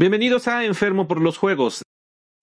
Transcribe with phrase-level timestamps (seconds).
[0.00, 1.82] Bienvenidos a Enfermo por los Juegos.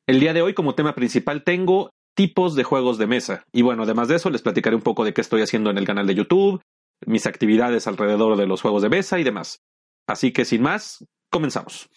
[0.09, 3.45] El día de hoy como tema principal tengo tipos de juegos de mesa.
[3.53, 5.85] Y bueno, además de eso les platicaré un poco de qué estoy haciendo en el
[5.85, 6.61] canal de YouTube,
[7.05, 9.61] mis actividades alrededor de los juegos de mesa y demás.
[10.05, 11.87] Así que sin más, comenzamos.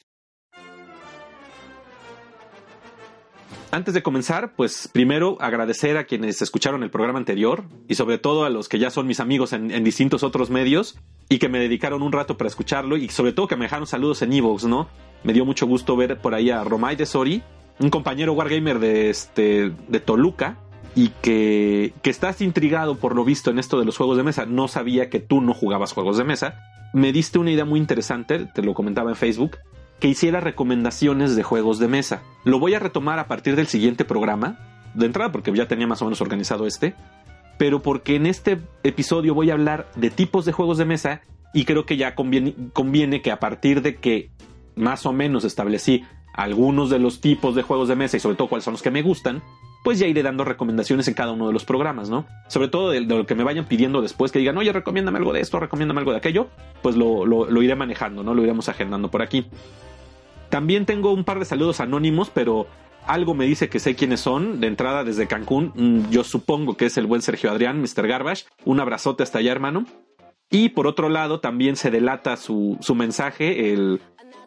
[3.70, 8.44] Antes de comenzar, pues primero agradecer a quienes escucharon el programa anterior y sobre todo
[8.44, 10.98] a los que ya son mis amigos en, distintos otros medios
[11.28, 14.22] y que me dedicaron un rato para escucharlo y sobre todo que me dejaron saludos
[14.22, 14.88] en Evox, ¿no?
[15.22, 17.42] Me dio mucho gusto ver por ahí a Romay de Sori,
[17.78, 20.56] un compañero Wargamer de, este, de Toluca,
[20.94, 24.46] y que, que estás intrigado por lo visto en esto de los juegos de mesa.
[24.46, 26.58] No sabía que tú no jugabas juegos de mesa.
[26.94, 29.58] Me diste una idea muy interesante, te lo comentaba en Facebook,
[30.00, 32.22] que hiciera recomendaciones de juegos de mesa.
[32.44, 34.58] Lo voy a retomar a partir del siguiente programa,
[34.94, 36.94] de entrada porque ya tenía más o menos organizado este,
[37.58, 41.22] pero porque en este episodio voy a hablar de tipos de juegos de mesa
[41.52, 44.30] y creo que ya conviene, conviene que a partir de que
[44.76, 48.48] más o menos establecí algunos de los tipos de juegos de mesa y sobre todo
[48.48, 49.42] cuáles son los que me gustan,
[49.82, 52.26] pues ya iré dando recomendaciones en cada uno de los programas, ¿no?
[52.48, 55.40] Sobre todo de, lo que me vayan pidiendo después, que digan, oye, recomiéndame algo de
[55.40, 56.48] esto, recomiéndame algo de aquello,
[56.82, 58.34] pues lo, lo, iré manejando, ¿no?
[58.34, 59.46] Lo iremos agendando por aquí.
[60.48, 62.66] También tengo un par de saludos anónimos, pero
[63.06, 64.60] algo me dice que sé quiénes son.
[64.60, 68.06] De entrada desde Cancún, mm, yo supongo que es el buen Sergio Adrián, Mr.
[68.06, 68.44] Garbage.
[68.64, 69.84] Un abrazote hasta allá, hermano.
[70.50, 74.00] Y por otro lado, también se delata su, su mensaje, el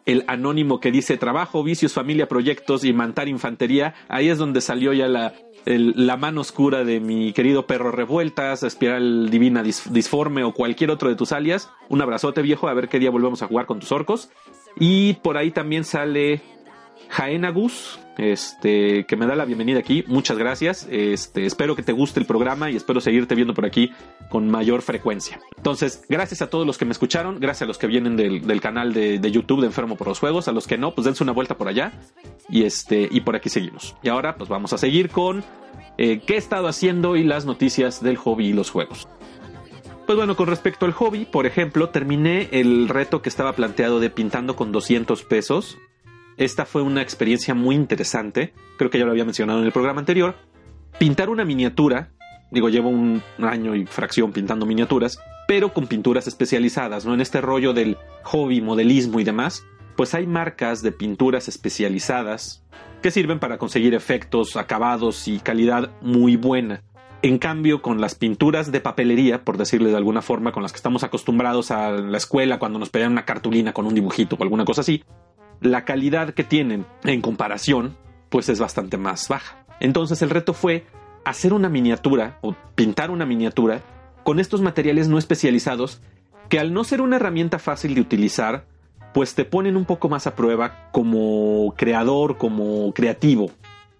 [0.04, 3.94] el anónimo que dice trabajo, vicios, familia, proyectos y mantar infantería.
[4.08, 9.30] Ahí es donde salió ya la, la mano oscura de mi querido perro revueltas, espiral
[9.30, 11.70] divina disforme o cualquier otro de tus alias.
[11.88, 14.30] Un abrazote viejo, a ver qué día volvemos a jugar con tus orcos.
[14.76, 16.40] Y por ahí también sale
[17.08, 20.04] Jaenagus, este, que me da la bienvenida aquí.
[20.06, 20.86] Muchas gracias.
[20.90, 23.92] Este, espero que te guste el programa y espero seguirte viendo por aquí
[24.30, 25.40] con mayor frecuencia.
[25.56, 28.92] Entonces, gracias a todos los que me escucharon, gracias a los que vienen del, canal
[28.94, 31.56] de, YouTube de Enfermo por los Juegos, a los que no, pues dense una vuelta
[31.56, 31.92] por allá
[32.48, 33.94] y este, y por aquí seguimos.
[34.02, 35.44] Y ahora, pues vamos a seguir con
[35.98, 39.06] eh, qué he estado haciendo y las noticias del hobby y los juegos.
[40.12, 44.10] Pues bueno, con respecto al hobby, por ejemplo, terminé el reto que estaba planteado de
[44.10, 45.78] pintando con 200 pesos
[46.36, 50.00] esta fue una experiencia muy interesante, creo que ya lo había mencionado en el programa
[50.00, 50.36] anterior.
[50.98, 52.10] Pintar una miniatura,
[52.50, 55.18] digo, llevo un año y fracción pintando miniaturas,
[55.48, 57.14] pero con pinturas especializadas, ¿no?
[57.14, 59.64] En este rollo del hobby, modelismo y demás,
[59.96, 62.62] pues hay marcas de pinturas especializadas
[63.00, 66.82] que sirven para conseguir efectos, acabados y calidad muy buena.
[67.24, 70.76] En cambio, con las pinturas de papelería, por decirle de alguna forma, con las que
[70.76, 74.64] estamos acostumbrados a la escuela cuando nos pedían una cartulina con un dibujito o alguna
[74.64, 75.04] cosa así,
[75.60, 77.96] la calidad que tienen en comparación,
[78.28, 79.64] pues es bastante más baja.
[79.78, 80.84] Entonces el reto fue
[81.24, 83.82] hacer una miniatura o pintar una miniatura
[84.24, 86.00] con estos materiales no especializados
[86.48, 88.66] que al no ser una herramienta fácil de utilizar,
[89.14, 93.52] pues te ponen un poco más a prueba como creador, como creativo.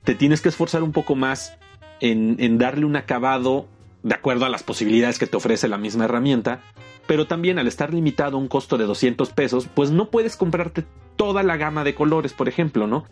[0.03, 1.57] Te tienes que esforzar un poco más
[2.03, 3.67] en, darle un acabado
[4.03, 6.61] de acuerdo a las posibilidades que te ofrece la misma herramienta,
[7.07, 10.85] pero también al estar limitado a un costo de 200 pesos, pues no puedes comprarte
[11.17, 13.05] toda la gama de colores, por ejemplo, ¿no?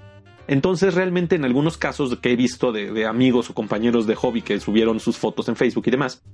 [0.49, 4.59] Entonces realmente en algunos casos que he visto de, amigos o compañeros de hobby que
[4.59, 6.25] subieron sus fotos en Facebook y demás,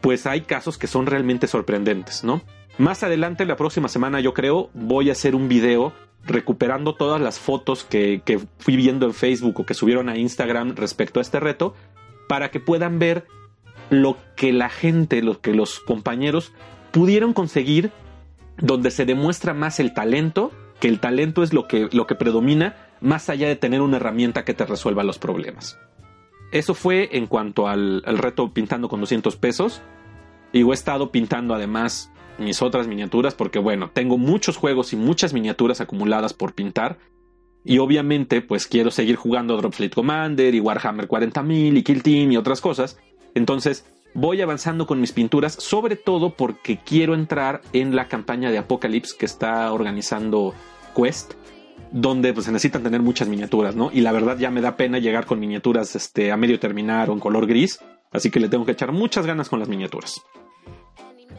[0.00, 2.40] pues hay casos que son realmente sorprendentes, ¿no?
[2.78, 5.92] Más adelante, la próxima semana, yo creo, voy a hacer un video
[6.24, 8.22] recuperando todas las fotos que,
[8.58, 11.74] fui viendo en Facebook o que subieron a Instagram respecto a este reto,
[12.28, 13.26] para que puedan ver
[13.90, 16.52] lo que la gente, lo que los compañeros
[16.92, 17.90] pudieron conseguir
[18.58, 22.76] donde se demuestra más el talento, que el talento es lo que, lo que predomina,
[23.00, 25.78] más allá de tener una herramienta que te resuelva los problemas.
[26.50, 29.82] Eso fue en cuanto al, reto pintando con 200 pesos.
[30.52, 35.34] Y he estado pintando además mis otras miniaturas porque bueno, tengo muchos juegos y muchas
[35.34, 36.98] miniaturas acumuladas por pintar.
[37.64, 42.36] Y obviamente pues quiero seguir jugando Dropfleet Commander y Warhammer 40.000 y Kill Team y
[42.36, 42.98] otras cosas.
[43.34, 48.58] Entonces voy avanzando con mis pinturas, sobre todo porque quiero entrar en la campaña de
[48.58, 50.54] Apocalypse que está organizando
[50.96, 51.34] Quest,
[51.92, 53.90] donde pues, se necesitan tener muchas miniaturas, ¿no?
[53.92, 57.12] Y la verdad ya me da pena llegar con miniaturas este, a medio terminar o
[57.12, 57.80] en color gris,
[58.10, 60.22] así que le tengo que echar muchas ganas con las miniaturas.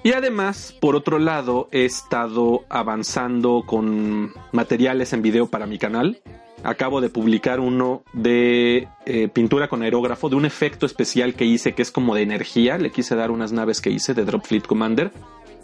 [0.03, 6.21] Y además, por otro lado, he estado avanzando con materiales en video para mi canal
[6.63, 11.73] acabo de publicar uno de eh, pintura con aerógrafo, de un efecto especial que hice
[11.73, 12.77] que es como de energía.
[12.77, 15.11] Le quise dar unas naves que hice de Drop Fleet Commander.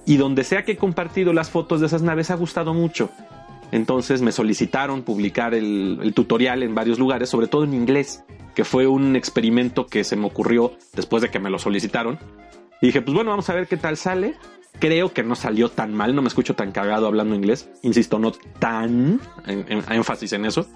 [0.06, 3.10] Y donde sea que he compartido las fotos de esas naves ha gustado mucho.
[3.72, 8.24] Entonces me solicitaron publicar el, el tutorial en varios lugares, sobre todo en inglés,
[8.54, 12.20] que fue un experimento que se me ocurrió después de que me lo solicitaron.
[12.82, 14.36] Y dije, pues bueno, vamos a ver qué tal sale.
[14.80, 17.70] Creo que no salió tan mal, no me escucho tan cagado hablando inglés.
[17.82, 20.68] Insisto, no tan en, énfasis en eso.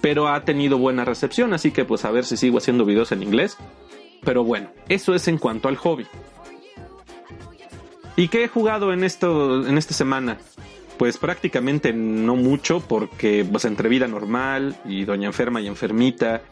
[0.00, 3.22] Pero ha tenido buena recepción, así que pues a ver si sigo haciendo videos en
[3.22, 3.56] inglés.
[4.22, 6.06] Pero bueno, eso es en cuanto al hobby.
[8.16, 10.38] ¿Y qué he jugado en, esto, en esta semana?
[10.98, 16.42] Pues prácticamente no mucho porque pues entre vida normal y doña enferma y enfermita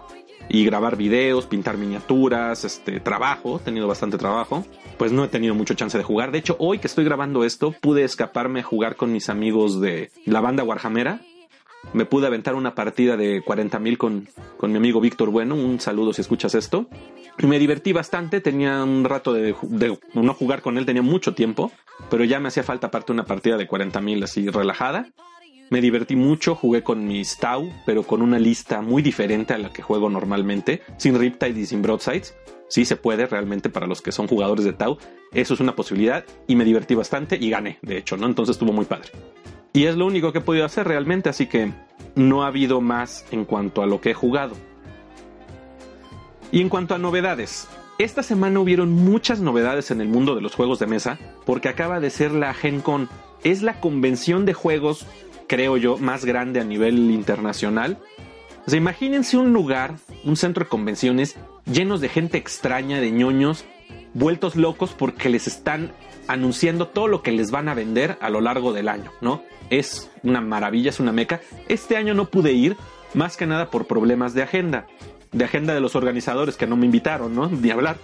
[0.48, 4.64] y grabar videos, pintar miniaturas, este trabajo, he tenido bastante trabajo,
[4.98, 6.32] pues no he tenido mucho chance de jugar.
[6.32, 10.10] De hecho, hoy que estoy grabando esto, pude escaparme a jugar con mis amigos de
[10.26, 11.20] la banda Warhamera.
[11.94, 15.56] Me pude aventar una partida de 40.000 con, con mi amigo Víctor Bueno.
[15.56, 16.86] Un saludo si escuchas esto.
[17.38, 18.40] Me divertí bastante.
[18.40, 21.72] Tenía un rato de, de no jugar con él, tenía mucho tiempo.
[22.08, 25.08] Pero ya me hacía falta aparte una partida de 40.000 así relajada.
[25.72, 29.72] Me divertí mucho, jugué con mis Tau, pero con una lista muy diferente a la
[29.72, 32.36] que juego normalmente, sin Riptide y sin Broadsides.
[32.68, 34.98] Sí se puede realmente para los que son jugadores de Tau.
[35.32, 38.26] Eso es una posibilidad y me divertí bastante y gané, de hecho, ¿no?
[38.26, 39.12] Entonces estuvo muy padre.
[39.72, 41.72] Y es lo único que he podido hacer realmente, así que
[42.16, 44.54] no ha habido más en cuanto a lo que he jugado.
[46.50, 47.66] Y en cuanto a novedades,
[47.96, 51.98] esta semana hubieron muchas novedades en el mundo de los juegos de mesa, porque acaba
[51.98, 53.08] de ser la Gen Con.
[53.42, 55.06] Es la convención de juegos
[55.46, 57.98] creo yo, más grande a nivel internacional.
[58.66, 61.36] O sea, imagínense un lugar, un centro de convenciones
[61.70, 63.64] llenos de gente extraña, de ñoños,
[64.14, 65.92] vueltos locos porque les están
[66.28, 69.42] anunciando todo lo que les van a vender a lo largo del año, ¿no?
[69.70, 71.40] Es una maravilla, es una meca.
[71.68, 72.76] Este año no pude ir,
[73.14, 74.86] más que nada por problemas de agenda,
[75.32, 77.48] de agenda de los organizadores que no me invitaron, ¿no?
[77.48, 77.96] Ni hablar.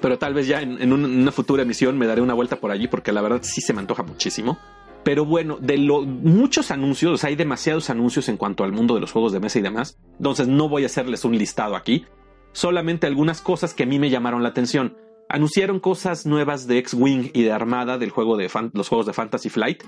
[0.00, 3.12] Pero tal vez ya en, una futura emisión me daré una vuelta por allí porque
[3.12, 4.58] la verdad sí se me antoja muchísimo.
[5.04, 9.12] Pero bueno, de los muchos anuncios, hay demasiados anuncios en cuanto al mundo de los
[9.12, 9.98] juegos de mesa y demás.
[10.16, 12.06] Entonces no voy a hacerles un listado aquí.
[12.52, 14.96] Solamente algunas cosas que a mí me llamaron la atención.
[15.28, 19.50] Anunciaron cosas nuevas de X-Wing y de Armada del juego de los juegos de Fantasy
[19.50, 19.82] Flight.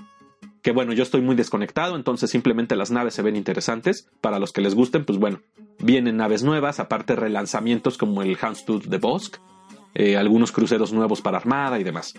[0.61, 4.09] Que bueno, yo estoy muy desconectado, entonces simplemente las naves se ven interesantes.
[4.21, 5.41] Para los que les gusten, pues bueno,
[5.79, 9.37] vienen naves nuevas, aparte relanzamientos como el Houndstooth de Bosk,
[9.95, 12.13] eh, algunos cruceros nuevos para Armada y demás.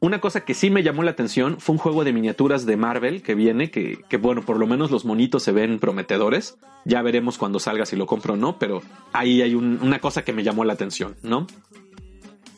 [0.00, 3.20] Una cosa que sí me llamó la atención fue un juego de miniaturas de Marvel
[3.20, 6.56] que viene, que, bueno, por lo menos los monitos se ven prometedores.
[6.84, 8.80] Ya veremos cuando salga si lo compro o no, pero
[9.12, 11.48] ahí hay una cosa que me llamó la atención, ¿no?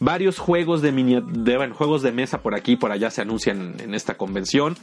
[0.00, 3.94] Varios juegos de, de juegos de mesa por aquí y por allá se anuncian en
[3.94, 4.76] esta convención.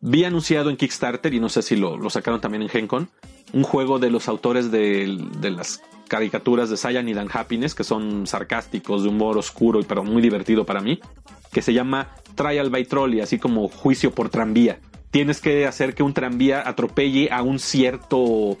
[0.00, 3.08] Vi anunciado en Kickstarter, y no sé si lo, sacaron también en GenCon,
[3.52, 8.26] un juego de los autores de, de las caricaturas de Cyanide and Happiness, que son
[8.26, 11.00] sarcásticos, de humor oscuro, pero muy divertido para mí,
[11.52, 14.80] que se llama Trial by Trolley, así como juicio por tranvía.
[15.10, 18.56] Tienes que hacer que un tranvía atropelle a un cierto...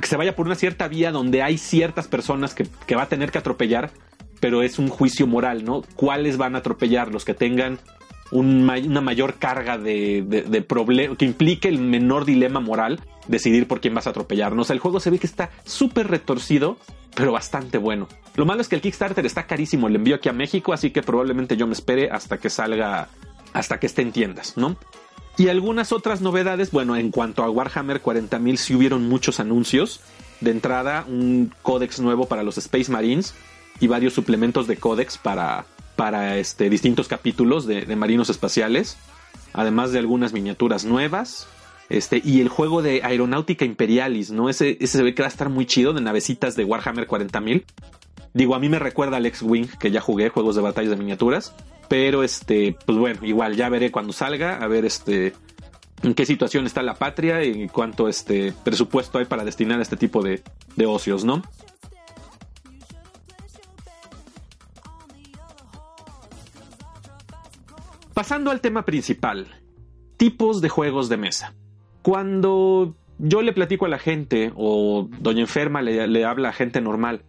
[0.00, 3.30] que se vaya por una cierta vía donde hay ciertas personas que, va a tener
[3.30, 3.90] que atropellar,
[4.40, 5.82] pero es un juicio moral, ¿no?
[5.94, 7.10] ¿Cuáles van a atropellar?
[7.12, 7.78] Los que tengan
[8.30, 13.94] una mayor carga de, de, problema, que implique el menor dilema moral, decidir por quién
[13.94, 14.54] vas a atropellar.
[14.54, 14.62] ¿no?
[14.62, 16.78] O sea, el juego se ve que está súper retorcido,
[17.14, 18.08] pero bastante bueno.
[18.34, 21.02] Lo malo es que el Kickstarter está carísimo, el envío aquí a México, así que
[21.02, 23.08] probablemente yo me espere hasta que salga,
[23.52, 24.76] hasta que esté en tiendas, ¿no?
[25.38, 30.00] Y algunas otras novedades, bueno, en cuanto a Warhammer 40.000 sí hubieron muchos anuncios.
[30.40, 33.34] De entrada, un códex nuevo para los Space Marines
[33.78, 38.96] y varios suplementos de códex para para este, distintos capítulos de, marinos espaciales,
[39.52, 41.48] además de algunas miniaturas nuevas.
[41.88, 44.48] Este, y el juego de Aeronáutica Imperialis, ¿no?
[44.48, 47.64] Ese, ese se ve que va a estar muy chido de navecitas de Warhammer 40.000.
[48.34, 51.54] Digo, a mí me recuerda al X-Wing, que ya jugué juegos de batallas de miniaturas.
[51.88, 55.32] Pero este, pues bueno, igual ya veré cuando salga, a ver este
[56.02, 59.96] en qué situación está la patria y cuánto este presupuesto hay para destinar a este
[59.96, 60.42] tipo de,
[60.76, 61.42] de ocios, ¿no?
[68.16, 69.46] Pasando al tema principal,
[70.16, 71.52] tipos de juegos de mesa.
[72.00, 77.26] Cuando yo le platico a la gente o Doña Enferma le, habla a gente normal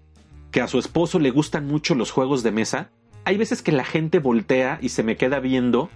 [0.49, 2.89] que a su esposo le gustan mucho los juegos de mesa,
[3.25, 5.89] hay veces que la gente voltea y se me queda viendo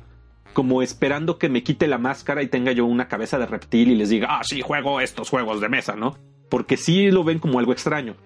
[0.52, 3.96] como esperando que me quite la máscara y tenga yo una cabeza de reptil y
[3.96, 6.18] les diga, ah, sí, juego estos juegos de mesa, ¿no?
[6.50, 8.18] Porque sí lo ven como algo extraño.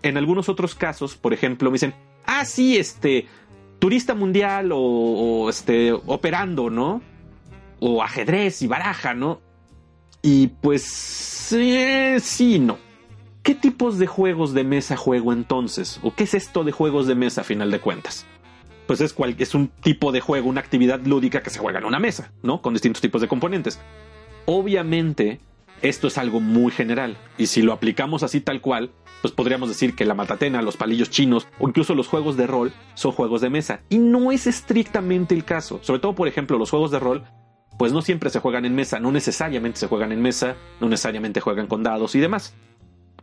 [0.00, 1.92] En algunos otros casos, por ejemplo, me dicen,
[2.24, 3.26] ah, sí, este,
[3.78, 7.02] turista mundial o, este, operando, ¿no?
[7.80, 9.40] O ajedrez y baraja, ¿no?
[10.22, 12.78] Y pues eh, sí, no.
[13.42, 16.00] ¿Qué tipos de juegos de mesa juego entonces?
[16.02, 18.26] ¿O qué es esto de juegos de mesa a final de cuentas?
[18.88, 21.84] Pues es, cual, es un tipo de juego, una actividad lúdica que se juega en
[21.84, 22.60] una mesa, ¿no?
[22.60, 23.78] Con distintos tipos de componentes.
[24.46, 25.40] Obviamente,
[25.82, 27.16] esto es algo muy general.
[27.38, 28.90] Y si lo aplicamos así tal cual,
[29.22, 32.72] pues podríamos decir que la matatena, los palillos chinos o incluso los juegos de rol
[32.94, 33.80] son juegos de mesa.
[33.88, 35.80] Y no es estrictamente el caso.
[35.82, 37.24] Sobre todo, por ejemplo, los juegos de rol,
[37.78, 41.40] pues no siempre se juegan en mesa, no necesariamente se juegan en mesa, no necesariamente
[41.40, 42.54] juegan con dados y demás.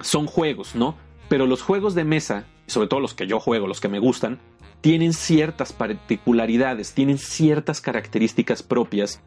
[0.01, 0.95] Son juegos, ¿no?
[1.29, 4.39] Pero los juegos de mesa, sobre todo los que yo juego, los que me gustan,
[4.81, 9.22] tienen ciertas particularidades, tienen ciertas características propias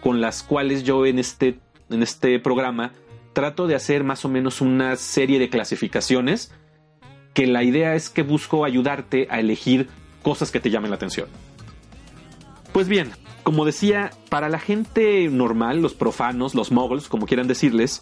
[0.00, 1.58] con las cuales yo en este,
[1.90, 2.92] en este programa
[3.32, 6.52] trato de hacer más o menos una serie de clasificaciones
[7.34, 9.88] que la idea es que busco ayudarte a elegir
[10.22, 11.28] cosas que te llamen la atención.
[12.72, 13.12] Pues bien,
[13.42, 18.00] como decía, para la gente normal, los profanos, los moguls, como quieran decirles,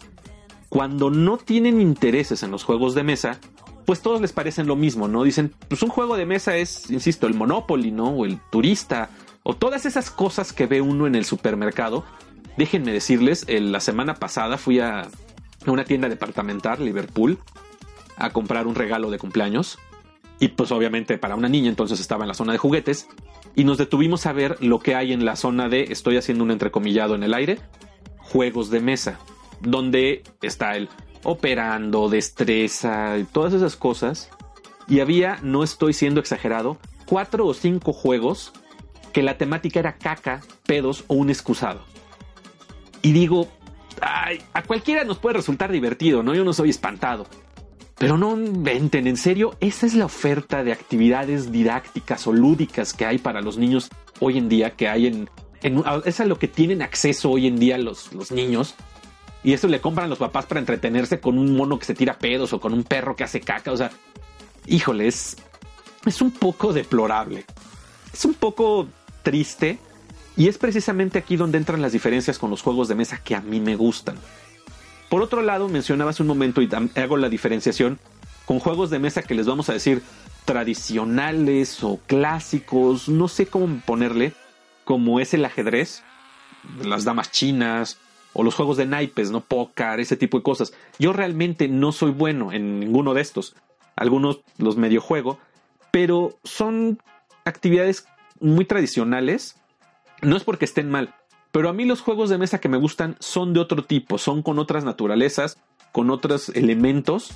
[0.69, 3.39] cuando no tienen intereses en los juegos de mesa,
[3.85, 5.23] pues todos les parecen lo mismo, ¿no?
[5.23, 8.09] Dicen, pues un juego de mesa es, insisto, el Monopoly, ¿no?
[8.09, 9.09] O el turista,
[9.43, 12.03] o todas esas cosas que ve uno en el supermercado.
[12.57, 15.07] Déjenme decirles, la semana pasada fui a
[15.65, 17.39] una tienda departamental, Liverpool,
[18.17, 19.77] a comprar un regalo de cumpleaños.
[20.39, 23.07] Y pues obviamente para una niña entonces estaba en la zona de juguetes.
[23.55, 26.51] Y nos detuvimos a ver lo que hay en la zona de, estoy haciendo un
[26.51, 27.59] entrecomillado en el aire,
[28.17, 29.19] juegos de mesa.
[29.61, 30.89] Donde está el
[31.23, 34.29] operando, destreza y todas esas cosas.
[34.87, 38.53] Y había, no estoy siendo exagerado, cuatro o cinco juegos
[39.13, 41.94] que la temática era caca, pedos o un excusado.
[43.05, 43.47] Y digo,
[44.01, 46.33] ay, a cualquiera nos puede resultar divertido, ¿no?
[46.33, 47.27] Yo no soy espantado.
[47.99, 53.05] Pero no inventen, en serio, esa es la oferta de actividades didácticas o lúdicas que
[53.05, 55.29] hay para los niños hoy en día, que hay en...
[55.61, 58.73] en es a lo que tienen acceso hoy en día los, los niños.
[59.43, 62.53] Y eso le compran los papás para entretenerse con un mono que se tira pedos
[62.53, 63.71] o con un perro que hace caca.
[63.71, 63.91] O sea,
[64.65, 65.37] híjole, es,
[66.07, 67.45] es un poco deplorable.
[68.11, 68.87] Es un poco
[69.21, 69.77] triste
[70.37, 73.41] y es precisamente aquí donde entran las diferencias con los juegos de mesa que a
[73.41, 74.17] mí me gustan.
[75.09, 77.99] Por otro lado, mencionabas un momento y hago la diferenciación
[78.45, 80.01] con juegos de mesa que les vamos a decir
[80.45, 84.33] tradicionales o clásicos, no sé cómo ponerle,
[84.83, 86.03] como es el ajedrez,
[86.83, 87.97] las damas chinas
[88.33, 90.73] o los juegos de naipes, no póker, ese tipo de cosas.
[90.99, 93.55] Yo realmente no soy bueno en ninguno de estos.
[93.95, 95.39] Algunos los medio juego,
[95.91, 96.99] pero son
[97.45, 98.05] actividades
[98.39, 99.55] muy tradicionales.
[100.21, 101.13] No es porque estén mal,
[101.51, 104.41] pero a mí los juegos de mesa que me gustan son de otro tipo, son
[104.41, 105.57] con otras naturalezas,
[105.91, 107.33] con otros elementos,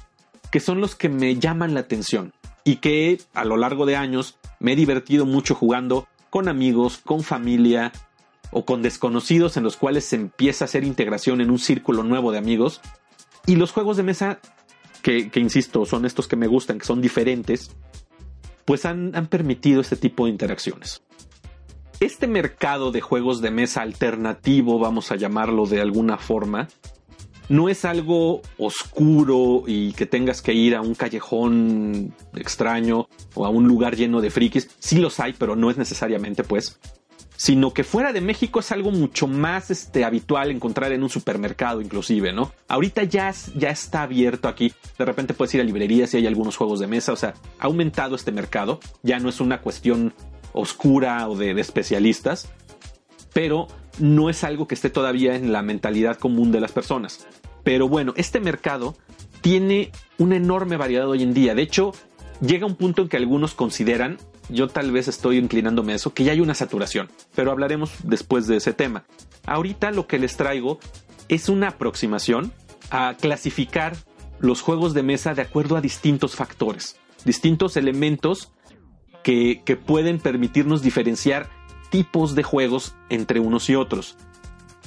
[0.51, 2.33] que son los que me llaman la atención
[2.63, 7.24] y que a lo largo de años me he divertido mucho jugando con amigos, con
[7.24, 7.91] familia
[8.51, 12.31] o con desconocidos en los cuales se empieza a hacer integración en un círculo nuevo
[12.31, 12.81] de amigos.
[13.45, 14.39] Y los juegos de mesa,
[15.01, 17.71] que, insisto, son estos que me gustan, que son diferentes,
[18.65, 21.01] pues han, permitido este tipo de interacciones.
[22.00, 26.70] Este mercado de juegos de mesa alternativo, vamos a llamarlo de alguna forma,
[27.50, 33.50] no es algo oscuro y que tengas que ir a un callejón extraño o a
[33.50, 34.70] un lugar lleno de frikis.
[34.79, 36.79] Sí los hay, pero no es necesariamente, pues.
[37.36, 41.82] Sino que fuera de México es algo mucho más este, habitual encontrar en un supermercado,
[41.82, 42.51] inclusive, ¿no?
[42.68, 44.74] Ahorita ya, ya está abierto aquí.
[44.98, 47.13] De repente puedes ir a librerías y hay algunos juegos de mesa.
[47.13, 48.79] O sea, ha aumentado este mercado.
[49.03, 50.13] Ya no es una cuestión
[50.53, 52.50] oscura o de, especialistas.
[53.34, 53.68] Pero
[54.00, 57.27] no es algo que esté todavía en la mentalidad común de las personas.
[57.63, 58.96] Pero bueno, este mercado
[59.41, 61.56] tiene una enorme variedad hoy en día.
[61.56, 61.94] De hecho,
[62.41, 64.18] llega un punto en que algunos consideran
[64.50, 68.48] yo tal vez estoy inclinándome a eso, que ya hay una saturación, pero hablaremos después
[68.48, 69.06] de ese tema.
[69.46, 70.79] Ahorita lo que les traigo
[71.27, 72.51] es una aproximación
[72.89, 73.96] a clasificar
[74.39, 78.51] los juegos de mesa de acuerdo a distintos factores, distintos elementos
[79.24, 81.50] que, pueden permitirnos diferenciar
[81.90, 84.18] tipos de juegos entre unos y otros.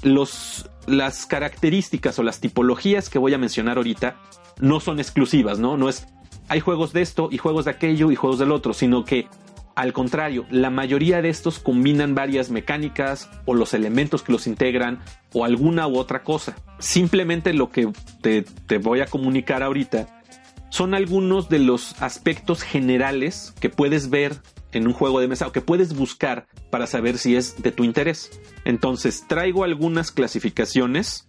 [0.02, 4.16] Los, las características o las tipologías que voy a mencionar ahorita
[4.60, 5.76] no son exclusivas, ¿no?
[5.76, 6.06] No es
[6.48, 9.26] hay juegos de esto y juegos de aquello y juegos del otro, sino que
[9.74, 15.00] al contrario, la mayoría de estos combinan varias mecánicas o los elementos que los integran
[15.32, 16.54] o alguna u otra cosa.
[16.78, 18.44] Simplemente lo que te,
[18.78, 20.21] voy a comunicar ahorita
[20.72, 24.38] son algunos de los aspectos generales que puedes ver
[24.72, 27.84] en un juego de mesa o que puedes buscar para saber si es de tu
[27.84, 28.40] interés.
[28.64, 31.28] Entonces traigo algunas clasificaciones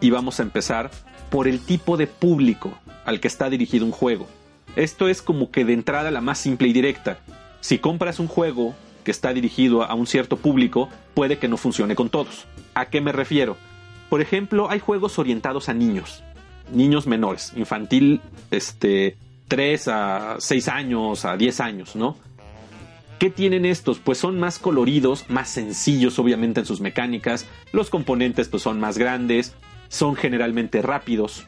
[0.00, 0.90] y vamos a empezar
[1.30, 4.26] por el tipo de público al que está dirigido un juego.
[4.74, 7.20] Esto es como que de entrada la más simple y directa
[7.60, 8.74] si compras un juego
[9.04, 12.48] que está dirigido a un cierto público, puede que no funcione con todos.
[12.74, 13.56] ¿A qué me refiero?
[14.08, 16.24] Por ejemplo, hay juegos orientados a niños,
[16.72, 18.20] niños menores, infantil,
[18.50, 19.16] este,
[19.48, 22.16] 3 a 6 años, a 10 años, ¿no?
[23.18, 23.98] ¿Qué tienen estos?
[23.98, 28.96] Pues son más coloridos, más sencillos obviamente en sus mecánicas, los componentes pues son más
[28.96, 29.54] grandes,
[29.88, 31.44] son generalmente rápidos,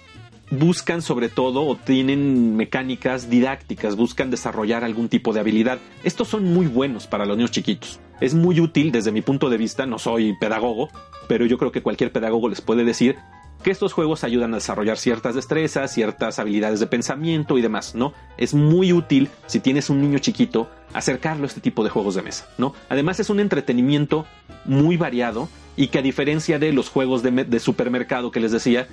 [0.50, 5.78] buscan sobre todo o tienen mecánicas didácticas, buscan desarrollar algún tipo de habilidad.
[6.02, 8.00] Estos son muy buenos para los niños chiquitos.
[8.20, 10.88] Es muy útil desde mi punto de vista, no soy pedagogo,
[11.28, 13.16] pero yo creo que cualquier pedagogo les puede decir
[13.62, 18.12] que estos juegos ayudan a desarrollar ciertas destrezas, ciertas habilidades de pensamiento y demás, ¿no?
[18.36, 22.22] Es muy útil si tienes un niño chiquito acercarlo a este tipo de juegos de
[22.22, 22.74] mesa, ¿no?
[22.88, 24.26] Además es un entretenimiento
[24.64, 28.88] muy variado y que a diferencia de los juegos de, de supermercado que les decía,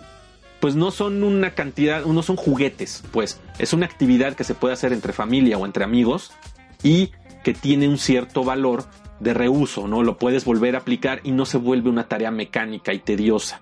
[0.59, 4.73] pues no son una cantidad, no son juguetes, pues es una actividad que se puede
[4.73, 6.31] hacer entre familia o entre amigos
[6.83, 7.11] y
[7.43, 8.85] que tiene un cierto valor
[9.19, 10.03] de reuso, ¿no?
[10.03, 13.61] Lo puedes volver a aplicar y no se vuelve una tarea mecánica y tediosa.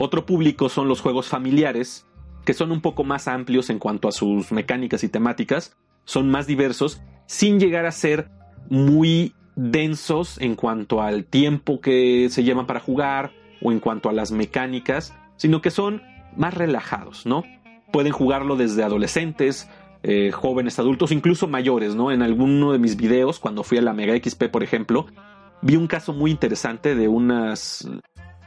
[0.00, 2.06] Otro público son los juegos familiares,
[2.44, 6.46] que son un poco más amplios en cuanto a sus mecánicas y temáticas, son más
[6.46, 8.30] diversos, sin llegar a ser
[8.70, 14.12] muy densos en cuanto al tiempo que se llevan para jugar o en cuanto a
[14.12, 16.00] las mecánicas, sino que son
[16.36, 17.42] más relajados, ¿no?
[17.92, 19.68] Pueden jugarlo desde adolescentes,
[20.04, 22.12] eh, jóvenes adultos, incluso mayores, ¿no?
[22.12, 25.06] En alguno de mis videos, cuando fui a la Mega XP, por ejemplo,
[25.60, 27.88] vi un caso muy interesante de unas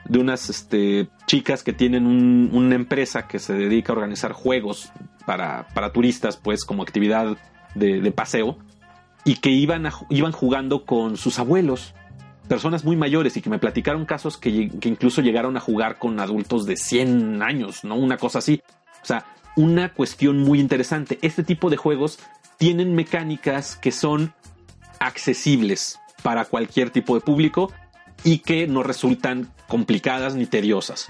[0.05, 4.91] de unas este, chicas que tienen una empresa que se dedica a organizar juegos
[5.25, 7.37] para, para turistas, pues como actividad
[7.75, 8.57] de, paseo,
[9.23, 11.93] y que iban, iban jugando con sus abuelos,
[12.47, 16.19] personas muy mayores, y que me platicaron casos que, que incluso llegaron a jugar con
[16.19, 17.95] adultos de 100 años, ¿no?
[17.95, 18.61] Una cosa así.
[19.01, 21.19] O sea, una cuestión muy interesante.
[21.21, 22.19] Este tipo de juegos
[22.57, 24.33] tienen mecánicas que son
[24.99, 27.71] accesibles para cualquier tipo de público
[28.23, 31.07] y que no resultan complicadas ni tediosas.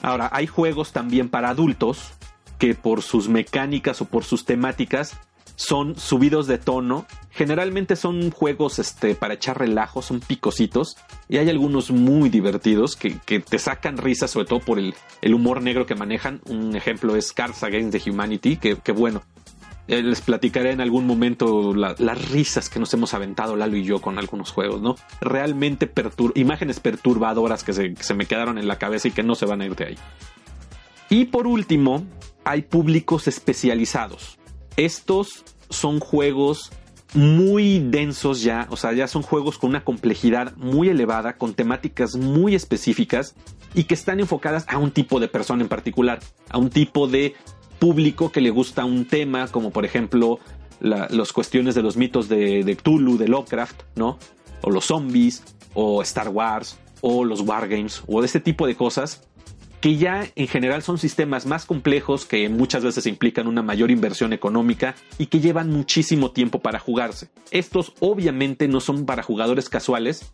[0.00, 2.12] Ahora, hay juegos también para adultos
[2.60, 5.18] que por sus mecánicas o por sus temáticas
[5.56, 7.04] son subidos de tono.
[7.32, 10.96] Generalmente son juegos este, para echar relajo, son picositos.
[11.28, 14.94] Y hay algunos muy divertidos que, te sacan risas, sobre todo por el,
[15.34, 16.42] humor negro que manejan.
[16.46, 19.24] Un ejemplo es Cards Against the Humanity, que, que bueno,
[19.86, 24.00] eh, les platicaré en algún momento las risas que nos hemos aventado Lalo y yo
[24.00, 24.96] con algunos juegos, ¿no?
[25.20, 25.90] Realmente
[26.34, 29.46] imágenes perturbadoras que se, que se me quedaron en la cabeza y que no se
[29.46, 29.98] van a ir de ahí.
[31.10, 32.04] Y por último,
[32.44, 34.38] hay públicos especializados.
[34.76, 36.72] Estos son juegos
[37.14, 42.16] muy densos ya, o sea, ya son juegos con una complejidad muy elevada, con temáticas
[42.16, 43.36] muy específicas
[43.74, 47.34] y que están enfocadas a un tipo de persona en particular, a un tipo de
[47.84, 50.38] público que le gusta un tema, como por ejemplo
[50.80, 54.18] las cuestiones de los mitos de, de Cthulhu, de Lovecraft, ¿no?
[54.62, 55.42] O los zombies,
[55.74, 59.28] o Star Wars, o los wargames, o de este tipo de cosas,
[59.82, 64.32] que ya en general son sistemas más complejos que muchas veces implican una mayor inversión
[64.32, 67.28] económica y que llevan muchísimo tiempo para jugarse.
[67.50, 70.32] Estos obviamente no son para jugadores casuales,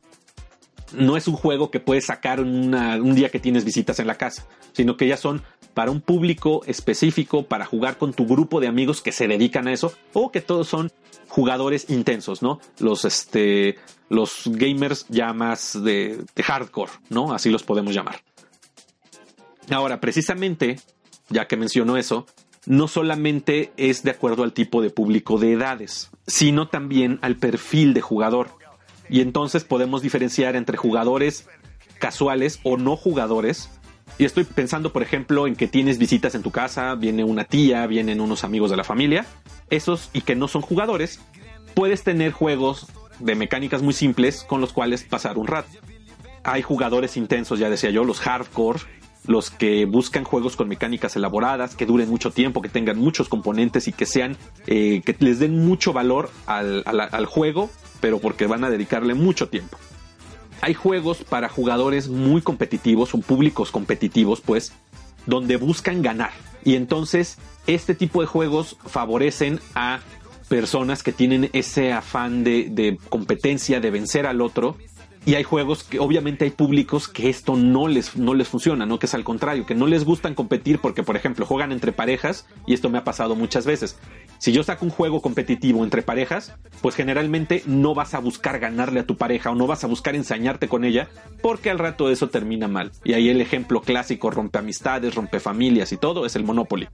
[0.92, 4.46] no es un juego que puedes sacar un día que tienes visitas en la casa,
[4.72, 5.42] sino que ya son
[5.74, 9.72] para un público específico, para jugar con tu grupo de amigos que se dedican a
[9.72, 10.90] eso, o que todos son
[11.28, 12.60] jugadores intensos, ¿no?
[12.78, 13.76] Los, este,
[14.46, 17.32] gamers ya más de, de hardcore, ¿no?
[17.32, 18.22] Así los podemos llamar.
[19.70, 20.80] Ahora, precisamente,
[21.28, 22.26] ya que menciono eso,
[22.66, 27.94] no solamente es de acuerdo al tipo de público de edades, sino también al perfil
[27.94, 28.50] de jugador.
[29.10, 31.46] Y entonces podemos diferenciar entre jugadores
[31.98, 33.68] casuales o no jugadores.
[34.18, 37.86] Y estoy pensando, por ejemplo, en que tienes visitas en tu casa, viene una tía,
[37.86, 39.26] vienen unos amigos de la familia,
[39.68, 41.20] esos y que no son jugadores,
[41.74, 42.86] puedes tener juegos
[43.18, 45.68] de mecánicas muy simples con los cuales pasar un rato.
[46.44, 48.80] Hay jugadores intensos, ya decía yo, los hardcore,
[49.26, 53.88] los que buscan juegos con mecánicas elaboradas, que duren mucho tiempo, que tengan muchos componentes
[53.88, 58.64] y que sean, eh, que les den mucho valor al, al juego pero porque van
[58.64, 59.78] a dedicarle mucho tiempo.
[60.60, 64.72] Hay juegos para jugadores muy competitivos, o públicos competitivos, pues,
[65.26, 66.32] donde buscan ganar.
[66.64, 70.00] Y entonces, este tipo de juegos favorecen a
[70.48, 74.76] personas que tienen ese afán de, de competencia, de vencer al otro,
[75.26, 78.98] y hay juegos que obviamente hay públicos que esto no les, no les funciona, ¿no?
[78.98, 82.46] Que es al contrario, que no les gustan competir porque, por ejemplo, juegan entre parejas
[82.66, 83.98] y esto me ha pasado muchas veces.
[84.38, 89.00] Si yo saco un juego competitivo entre parejas, pues generalmente no vas a buscar ganarle
[89.00, 91.08] a tu pareja o no vas a buscar ensañarte con ella
[91.42, 92.92] porque al rato eso termina mal.
[93.04, 96.88] Y ahí el ejemplo clásico rompe amistades, rompe familias y todo es el Monopoly.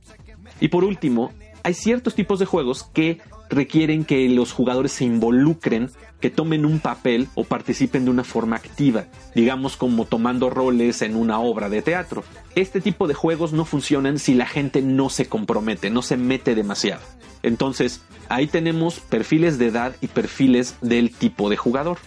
[0.60, 3.18] Y por último, hay ciertos tipos de juegos que
[3.50, 8.56] requieren que los jugadores se involucren, que tomen un papel o participen de una forma
[8.56, 12.24] activa, digamos como tomando roles en una obra de teatro.
[12.54, 16.54] Este tipo de juegos no funcionan si la gente no se compromete, no se mete
[16.54, 17.02] demasiado.
[17.42, 21.98] Entonces, ahí tenemos perfiles de edad y perfiles del tipo de jugador.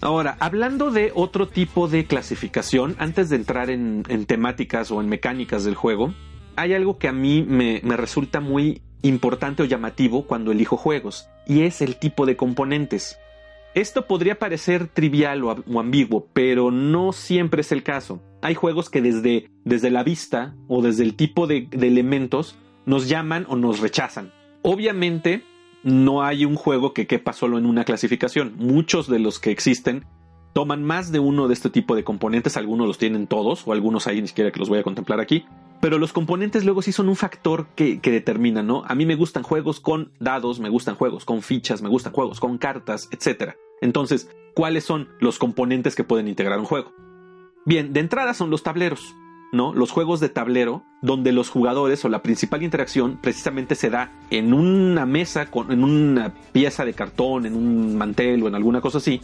[0.00, 5.64] Ahora, hablando de otro tipo de clasificación, antes de entrar en, temáticas o en mecánicas
[5.64, 6.14] del juego,
[6.56, 11.62] hay algo que a mí me, resulta muy importante o llamativo cuando elijo juegos, y
[11.62, 13.18] es el tipo de componentes.
[13.74, 18.20] Esto podría parecer trivial o, ambiguo, pero no siempre es el caso.
[18.42, 22.56] Hay juegos que desde, desde la vista o desde el tipo de elementos
[22.86, 24.32] nos llaman o nos rechazan.
[24.62, 25.44] Obviamente,
[25.82, 28.54] no hay un juego que quepa solo en una clasificación.
[28.56, 30.06] Muchos de los que existen
[30.58, 34.08] toman más de uno de este tipo de componentes, algunos los tienen todos, o algunos
[34.08, 35.44] hay ni siquiera que los voy a contemplar aquí.
[35.80, 38.82] Pero los componentes luego sí son un factor que, que determina, ¿no?
[38.88, 42.40] A mí me gustan juegos con dados, me gustan juegos con fichas, me gustan juegos
[42.40, 43.52] con cartas, etc.
[43.80, 46.92] Entonces, ¿cuáles son los componentes que pueden integrar un juego?
[47.64, 49.14] Bien, de entrada son los tableros.
[49.52, 49.72] ¿no?
[49.72, 54.52] Los juegos de tablero, donde los jugadores o la principal interacción precisamente se da en
[54.52, 58.98] una mesa, con, en una pieza de cartón, en un mantel o en alguna cosa
[58.98, 59.22] así,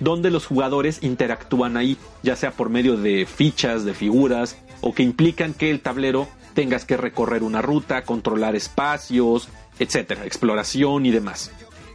[0.00, 5.02] donde los jugadores interactúan ahí, ya sea por medio de fichas, de figuras, o que
[5.02, 11.50] implican que el tablero tengas que recorrer una ruta, controlar espacios, etcétera, exploración y demás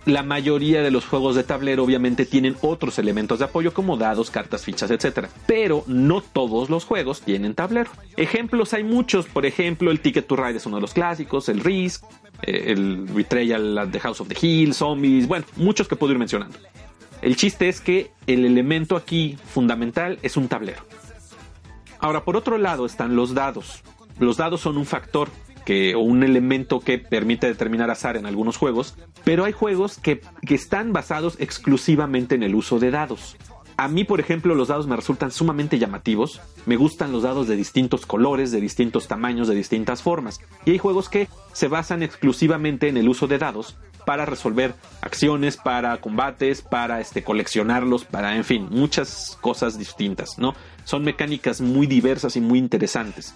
[0.05, 4.29] la mayoría de los juegos de tablero obviamente tienen otros elementos de apoyo como dados,
[4.29, 5.27] cartas, fichas, etc.
[5.45, 7.91] Pero no todos los juegos tienen tablero.
[8.17, 11.61] Ejemplos hay muchos, por ejemplo el Ticket to Ride es uno de los clásicos, el
[11.61, 12.03] Risk,
[12.41, 16.19] eh, el Betrayal at the House of the Hill, Zombies, bueno, muchos que puedo ir
[16.19, 16.57] mencionando.
[17.23, 20.83] El chiste es que el elemento aquí fundamental es un tablero.
[21.99, 23.81] Ahora, por otro lado están los dados.
[24.19, 25.29] Los dados son un factor
[25.65, 30.19] que, o un elemento que permite determinar azar en algunos juegos, pero hay juegos que,
[30.45, 33.37] que están basados exclusivamente en el uso de dados.
[33.77, 36.41] A mí, por ejemplo, los dados me resultan sumamente llamativos.
[36.65, 40.41] Me gustan los dados de distintos colores, de distintos tamaños, de distintas formas.
[40.65, 45.57] Y hay juegos que se basan exclusivamente en el uso de dados para resolver acciones,
[45.57, 50.55] para combates, para este, coleccionarlos, para, en fin, muchas cosas distintas, ¿no?
[50.83, 53.35] Son mecánicas muy diversas y muy interesantes.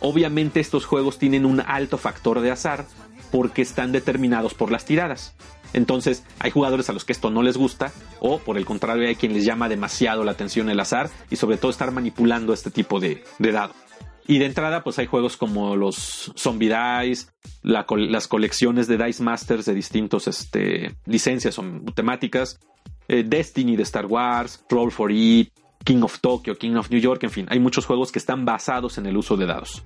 [0.00, 2.86] Obviamente estos juegos tienen un alto factor de azar
[3.30, 5.34] porque están determinados por las tiradas.
[5.72, 9.16] Entonces hay jugadores a los que esto no les gusta o por el contrario hay
[9.16, 13.00] quien les llama demasiado la atención el azar y sobre todo estar manipulando este tipo
[13.00, 13.72] de, dado.
[14.26, 17.26] Y de entrada pues hay juegos como los Zombie Dice,
[17.62, 22.60] las colecciones de Dice Masters de distintos este, licencias o temáticas,
[23.08, 25.52] eh, Destiny de Star Wars, Roll for It,
[25.84, 28.98] King of Tokyo, King of New York, en fin, hay muchos juegos que están basados
[28.98, 29.82] en el uso de dados.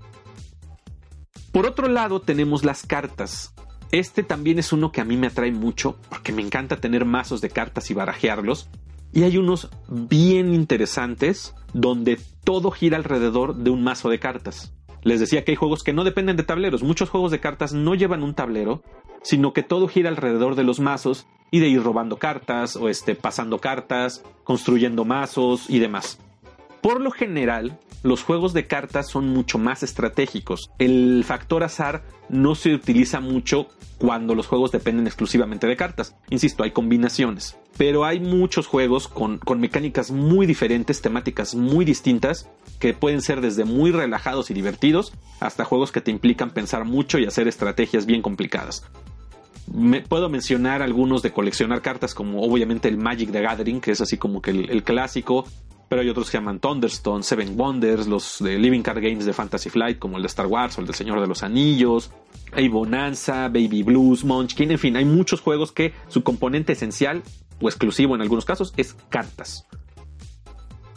[1.53, 3.55] Por otro lado, tenemos las cartas.
[3.91, 7.41] Este también es uno que a mí me atrae mucho porque me encanta tener mazos
[7.41, 8.69] de cartas y barajearlos.
[9.17, 14.75] Y hay unos bien interesantes donde todo gira alrededor de un mazo de cartas.
[15.05, 16.83] Les decía que hay juegos que no dependen de tableros.
[16.83, 18.83] Muchos juegos de cartas no llevan un tablero,
[19.23, 23.15] sino que todo gira alrededor de los mazos y de ir robando cartas o este,
[23.15, 26.19] pasando cartas, construyendo mazos y demás.
[26.83, 30.71] Por lo general, los juegos de cartas son mucho más estratégicos.
[30.79, 36.15] El factor azar no se utiliza mucho cuando los juegos dependen exclusivamente de cartas.
[36.29, 37.57] Insisto, hay combinaciones.
[37.77, 43.41] Pero hay muchos juegos con, con, mecánicas muy diferentes, temáticas muy distintas, que pueden ser
[43.41, 48.07] desde muy relajados y divertidos hasta juegos que te implican pensar mucho y hacer estrategias
[48.07, 48.85] bien complicadas.
[50.09, 54.17] Puedo mencionar algunos de coleccionar cartas, como obviamente el Magic the Gathering, que es así
[54.17, 55.45] como que el, clásico,
[55.89, 59.69] pero hay otros que llaman Thunderstone, Seven Wonders, los de Living Card Games de Fantasy
[59.69, 62.13] Flight, como el de Star Wars o el del Señor de los Anillos,
[62.53, 67.23] hay Bonanza, Baby Blues, Munchkin, en fin, hay muchos juegos que su componente esencial,
[67.61, 69.67] o exclusivo en algunos casos, es cartas.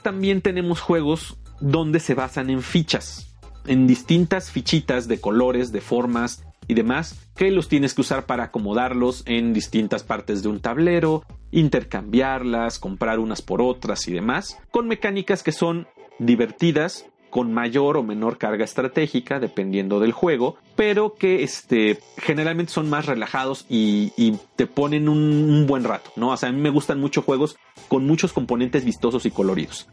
[0.02, 6.44] También tenemos juegos donde se basan en fichas, en distintas fichitas de colores, de formas,
[6.70, 11.26] y demás, que los tienes que usar para acomodarlos en distintas partes de un tablero,
[11.50, 15.88] intercambiarlas, comprar unas por otras y demás, con mecánicas que son
[16.20, 22.90] divertidas, con mayor o menor carga estratégica, dependiendo del juego, pero que este, generalmente son
[22.90, 24.12] más relajados y,
[24.56, 26.32] te ponen un, un, buen rato, ¿no?
[26.32, 29.88] O sea, a mí me gustan mucho juegos con muchos componentes vistosos y coloridos.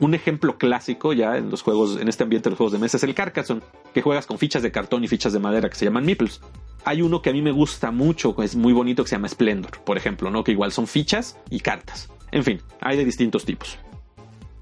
[0.00, 2.96] Un ejemplo clásico ya en los juegos, en este ambiente de los juegos de mesa
[2.96, 3.62] es el Carcassonne,
[3.94, 6.40] que juegas con fichas de cartón y fichas de madera que se llaman meeples.
[6.84, 9.28] Hay uno que a mí me gusta mucho, que es muy bonito, que se llama
[9.28, 10.42] Splendor, por ejemplo, ¿no?
[10.42, 12.08] Que igual son fichas y cartas.
[12.32, 13.78] En fin, hay de distintos tipos.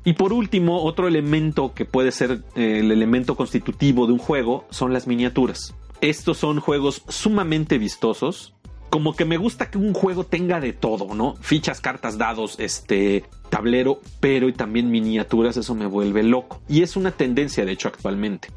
[0.04, 4.66] Y por último, otro elemento que puede ser eh, el elemento constitutivo de un juego
[4.70, 5.74] son las miniaturas.
[6.00, 8.54] Estos son juegos sumamente vistosos,
[8.88, 11.36] como que me gusta que un juego tenga de todo, ¿no?
[11.40, 16.60] Fichas, cartas, dados, este, tablero, pero y también miniaturas, eso me vuelve loco.
[16.68, 18.48] Y es una tendencia, de hecho, actualmente.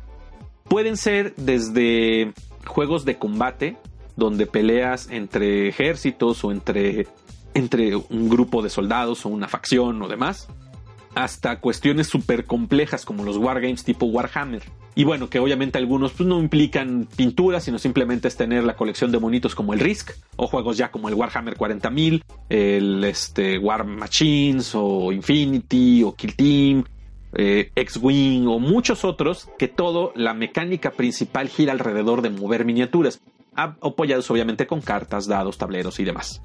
[0.70, 2.34] Pueden ser desde
[2.66, 3.78] juegos de combate,
[4.16, 7.08] donde peleas entre ejércitos o entre
[7.56, 10.48] entre un grupo de soldados o una facción o demás,
[11.15, 14.63] hasta cuestiones súper complejas como los wargames tipo Warhammer.
[14.95, 19.12] Y bueno, que obviamente algunos pues, no implican pintura, sino simplemente es tener la colección
[19.12, 23.86] de monitos como el Risk, o juegos ya como el Warhammer 40.000, el este, War
[23.86, 26.84] Machines, o Infinity, o Kill Team,
[27.34, 33.19] eh, X-Wing, o muchos otros, que todo la mecánica principal gira alrededor de mover miniaturas,
[33.56, 36.41] apoyados obviamente con cartas, dados, tableros y demás.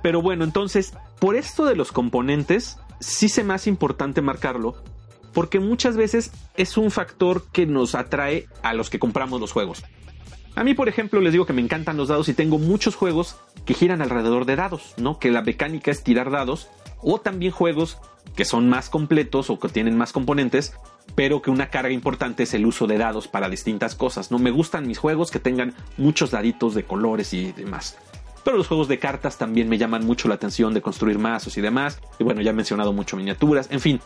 [0.00, 4.76] Pero bueno, entonces, por esto de los componentes, sí se me hace importante marcarlo,
[5.32, 9.84] porque muchas veces es un factor que nos atrae a los que compramos los juegos.
[10.56, 13.36] A mí, por ejemplo, les digo que me encantan los dados y tengo muchos juegos
[13.64, 15.20] que giran alrededor de dados, ¿no?
[15.20, 16.68] Que la mecánica es tirar dados,
[17.00, 17.98] o también juegos
[18.34, 20.74] que son más completos o que tienen más componentes,
[21.14, 24.30] pero que una carga importante es el uso de dados para distintas cosas.
[24.30, 27.96] No me gustan mis juegos que tengan muchos daditos de colores y demás.
[28.48, 31.60] Pero los juegos de cartas también me llaman mucho la atención de construir mazos y
[31.60, 32.00] demás.
[32.18, 34.00] Y bueno, ya he mencionado mucho miniaturas, en fin.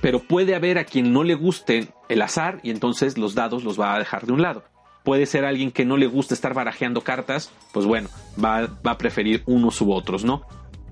[0.00, 3.78] Pero puede haber a quien no le guste el azar y entonces los dados los
[3.78, 4.64] va a dejar de un lado.
[5.04, 8.08] Puede ser alguien que no le guste estar barajeando cartas, pues bueno,
[8.44, 10.42] va, va a preferir unos u otros, ¿no?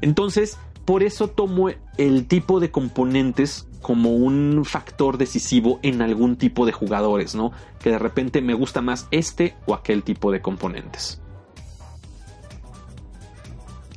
[0.00, 6.64] Entonces, por eso tomo el tipo de componentes como un factor decisivo en algún tipo
[6.64, 7.50] de jugadores, ¿no?
[7.80, 11.20] Que de repente me gusta más este o aquel tipo de componentes.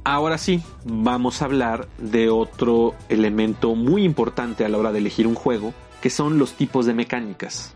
[0.03, 5.27] Ahora sí, vamos a hablar de otro elemento muy importante a la hora de elegir
[5.27, 7.75] un juego, que son los tipos de mecánicas.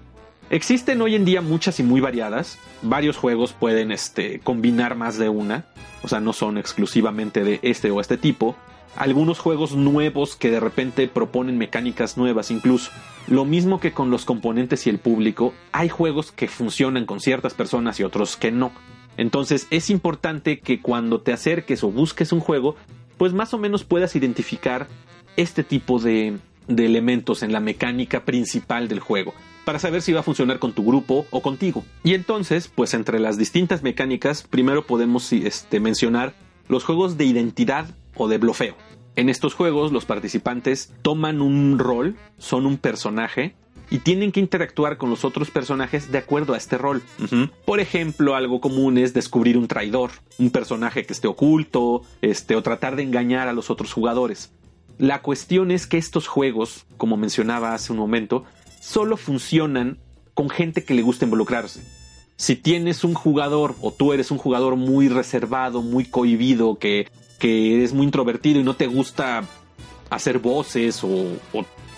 [0.49, 2.57] Existen hoy en día muchas y muy variadas.
[2.81, 5.65] Varios juegos pueden este, combinar más de una,
[6.01, 8.55] o sea, no son exclusivamente de este o este tipo.
[8.95, 12.89] Algunos juegos nuevos que de repente proponen mecánicas nuevas incluso.
[13.27, 17.53] Lo mismo que con los componentes y el público, hay juegos que funcionan con ciertas
[17.53, 18.71] personas y otros que no.
[19.17, 22.75] Entonces es importante que cuando te acerques o busques un juego,
[23.17, 24.87] pues más o menos puedas identificar
[25.37, 29.33] este tipo de, elementos en la mecánica principal del juego,
[29.65, 31.83] para saber si va a funcionar con tu grupo o contigo.
[32.03, 36.33] Y entonces, pues entre las distintas mecánicas, primero podemos este, mencionar
[36.67, 38.75] los juegos de identidad o de blofeo.
[39.15, 43.55] En estos juegos los participantes toman un rol, son un personaje
[43.89, 47.03] y tienen que interactuar con los otros personajes de acuerdo a este rol.
[47.65, 52.63] Por ejemplo, algo común es descubrir un traidor, un personaje que esté oculto, este, o
[52.63, 54.51] tratar de engañar a los otros jugadores.
[54.97, 58.45] La cuestión es que estos juegos, como mencionaba hace un momento,
[58.81, 59.97] solo funcionan
[60.33, 61.81] con gente que le gusta involucrarse.
[62.37, 67.07] Si tienes un jugador o tú eres un jugador muy reservado, muy cohibido, que,
[67.39, 69.43] que eres muy introvertido y no te gusta
[70.09, 71.37] hacer voces o,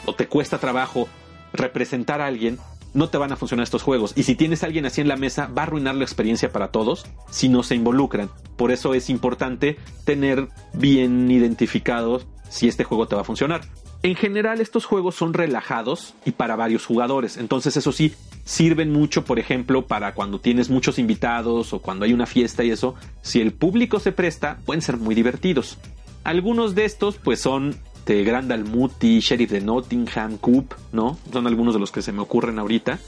[0.05, 1.07] o te cuesta trabajo
[1.53, 2.59] representar a alguien,
[2.93, 4.13] no te van a funcionar estos juegos.
[4.15, 6.69] Y si tienes a alguien así en la mesa, va a arruinar la experiencia para
[6.69, 8.29] todos si no se involucran.
[8.55, 13.61] Por eso es importante tener bien identificados si este juego te va a funcionar.
[14.03, 18.13] En general estos juegos son relajados y para varios jugadores, entonces eso sí,
[18.45, 22.69] sirven mucho, por ejemplo, para cuando tienes muchos invitados o cuando hay una fiesta y
[22.69, 25.77] eso, si el público se presta, pueden ser muy divertidos.
[26.23, 27.75] Algunos de estos pues son
[28.07, 31.17] este, Grand Almuti, Sheriff de Nottingham, Coop, ¿no?
[31.33, 32.99] Son algunos de los que se me ocurren ahorita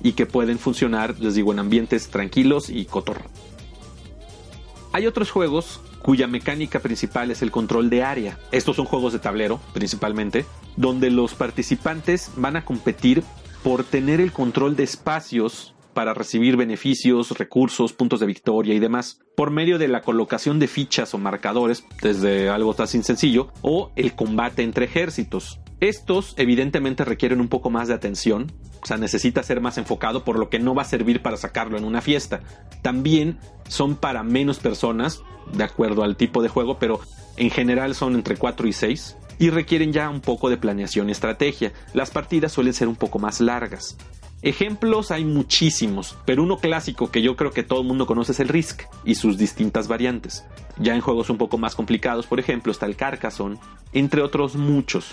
[0.00, 3.24] y que pueden funcionar, les digo, en ambientes tranquilos y cotorro.
[4.92, 8.38] Hay otros juegos cuya mecánica principal es el control de área.
[8.52, 13.24] Estos son juegos de tablero, principalmente, donde los participantes van a competir
[13.64, 19.20] por tener el control de espacios para recibir beneficios, recursos, puntos de victoria y demás,
[19.36, 24.14] por medio de la colocación de fichas o marcadores, desde algo tan sencillo, o el
[24.14, 25.60] combate entre ejércitos.
[25.80, 28.52] Estos evidentemente requieren un poco más de atención,
[28.82, 31.78] o sea, necesita ser más enfocado, por lo que no va a servir para sacarlo
[31.78, 32.40] en una fiesta.
[32.82, 37.00] También son para menos personas, de acuerdo al tipo de juego, pero
[37.36, 41.12] en general son entre 4 y 6 y requieren ya un poco de planeación y
[41.12, 41.72] estrategia.
[41.92, 43.96] Las partidas suelen ser un poco más largas.
[44.44, 48.40] Ejemplos hay muchísimos, pero uno clásico que yo creo que todo el mundo conoce es
[48.40, 50.44] el Risk y sus distintas variantes.
[50.76, 53.56] Ya en juegos un poco más complicados, por ejemplo, está el Carcassonne,
[53.94, 55.12] entre otros muchos.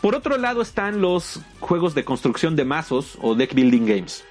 [0.00, 4.24] Por otro lado están los juegos de construcción de mazos o deck building games.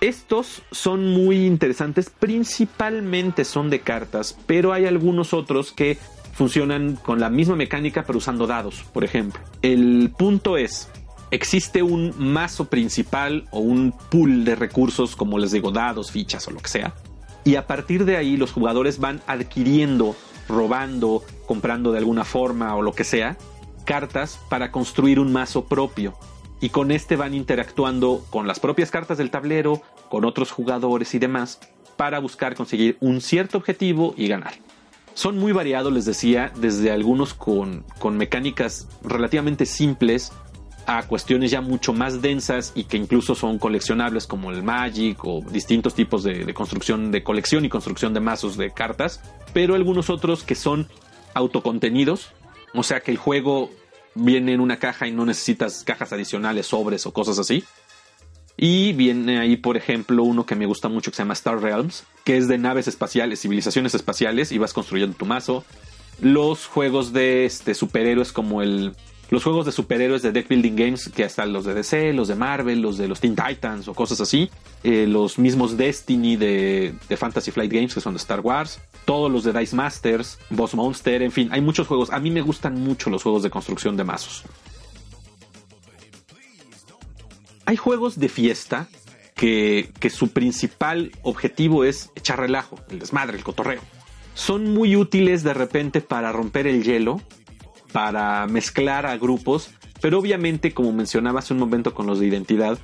[0.00, 5.98] Estos son muy interesantes, principalmente son de cartas, pero hay algunos otros que
[6.32, 9.42] funcionan con la misma mecánica pero usando dados, por ejemplo.
[9.60, 10.88] El punto es,
[11.30, 16.50] existe un mazo principal o un pool de recursos, como les digo, dados, fichas o
[16.50, 16.94] lo que sea.
[17.44, 20.14] Y a partir de ahí los jugadores van adquiriendo,
[20.48, 23.36] robando, comprando de alguna forma o lo que sea,
[23.84, 26.14] cartas para construir un mazo propio.
[26.60, 31.18] Y con este van interactuando con las propias cartas del tablero, con otros jugadores y
[31.18, 31.60] demás,
[31.96, 34.54] para buscar conseguir un cierto objetivo y ganar.
[35.14, 40.32] Son muy variados, les decía, desde algunos con, con mecánicas relativamente simples
[40.86, 45.42] a cuestiones ya mucho más densas y que incluso son coleccionables como el Magic o
[45.50, 49.20] distintos tipos de, construcción de colección y construcción de mazos de cartas,
[49.52, 50.88] pero algunos otros que son
[51.34, 52.32] autocontenidos,
[52.74, 53.70] o sea que el juego
[54.14, 57.64] viene en una caja y no necesitas cajas adicionales, sobres o cosas así.
[58.56, 62.04] Y viene ahí, por ejemplo, uno que me gusta mucho que se llama Star Realms,
[62.24, 65.64] que es de naves espaciales, civilizaciones espaciales, y vas construyendo tu mazo.
[66.20, 68.94] Los juegos de este, superhéroes como el
[69.30, 72.34] los juegos de superhéroes de deck building games, que hasta los de DC, los de
[72.34, 74.50] Marvel, los de los Teen Titans o cosas así,
[74.82, 79.30] eh, los mismos Destiny de, de, Fantasy Flight Games, que son de Star Wars, todos
[79.30, 82.10] los de Dice Masters, Boss Monster, en fin, hay muchos juegos.
[82.10, 84.42] A mí me gustan mucho los juegos de construcción de mazos.
[87.66, 88.88] Hay juegos de fiesta
[89.36, 93.80] que, que su principal objetivo es echar relajo, el desmadre, el cotorreo.
[94.34, 97.20] Son muy útiles de repente para romper el hielo
[97.92, 102.78] para mezclar a grupos, pero obviamente, como mencionaba hace un momento con los de identidad,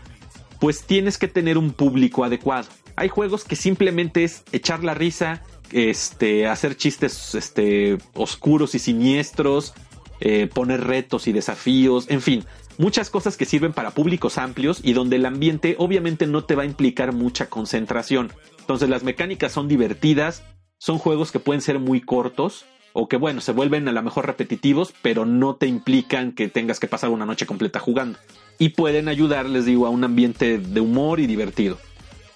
[0.61, 2.69] pues tienes que tener un público adecuado.
[2.97, 5.43] Hay juegos que simplemente es echar la risa,
[5.73, 9.75] este, hacer chistes este, oscuros y siniestros,
[10.21, 12.45] eh, poner retos y desafíos, en fin,
[12.79, 16.63] muchas cosas que sirven para públicos amplios y donde el ambiente obviamente no te va
[16.63, 18.33] a implicar mucha concentración.
[18.61, 20.43] Entonces las mecánicas son divertidas,
[20.79, 22.65] son juegos que pueden ser muy cortos,
[22.99, 26.81] o que bueno, se vuelven a lo mejor repetitivos, pero no te implican que tengas
[26.81, 28.19] que pasar una noche completa jugando.
[28.59, 31.77] Y pueden ayudar, les digo, a un ambiente de humor y divertido.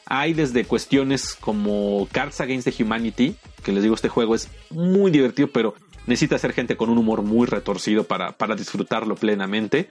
[0.05, 5.11] Hay desde cuestiones como Cards Against the Humanity, que les digo, este juego es muy
[5.11, 5.73] divertido, pero
[6.07, 9.88] necesita ser gente con un humor muy retorcido para, para disfrutarlo plenamente.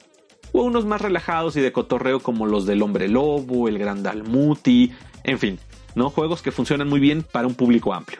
[0.52, 4.92] O unos más relajados y de cotorreo como los del Hombre Lobo, el Gran Dalmuti,
[5.24, 5.58] en fin,
[5.96, 6.12] ¿no?
[6.12, 8.20] Juegos que funcionan muy bien para un público amplio.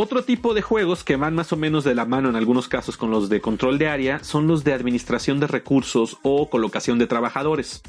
[0.00, 2.96] Otro tipo de juegos que van más o menos de la mano en algunos casos
[2.96, 7.08] con los de control de área son los de administración de recursos o colocación de
[7.08, 7.82] trabajadores.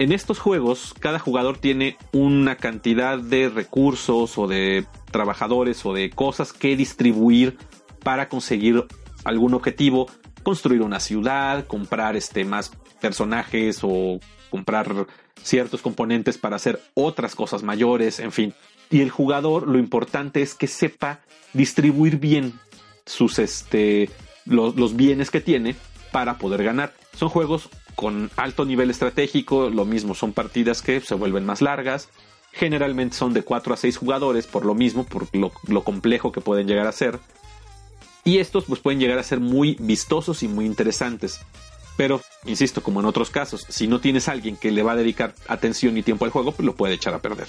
[0.00, 6.10] En estos juegos, cada jugador tiene una cantidad de recursos o de trabajadores o de
[6.10, 7.56] cosas que distribuir
[8.02, 8.84] para conseguir
[9.22, 10.08] algún objetivo,
[10.42, 14.18] construir una ciudad, comprar este más personajes o
[14.50, 15.06] comprar
[15.40, 18.52] ciertos componentes para hacer otras cosas mayores, en fin.
[18.92, 21.20] Y el jugador, lo importante es que sepa
[21.54, 22.60] distribuir bien
[23.06, 24.10] sus, este,
[24.44, 25.74] los, bienes que tiene
[26.12, 26.92] para poder ganar.
[27.16, 32.10] Son juegos con alto nivel estratégico, lo mismo, son partidas que se vuelven más largas.
[32.52, 36.68] Generalmente son de 4 a 6 jugadores, por lo mismo, por lo, complejo que pueden
[36.68, 37.18] llegar a ser.
[38.24, 41.40] Y estos pues pueden llegar a ser muy vistosos y muy interesantes.
[41.96, 45.34] Pero, insisto, como en otros casos, si no tienes alguien que le va a dedicar
[45.48, 47.48] atención y tiempo al juego, pues lo puede echar a perder.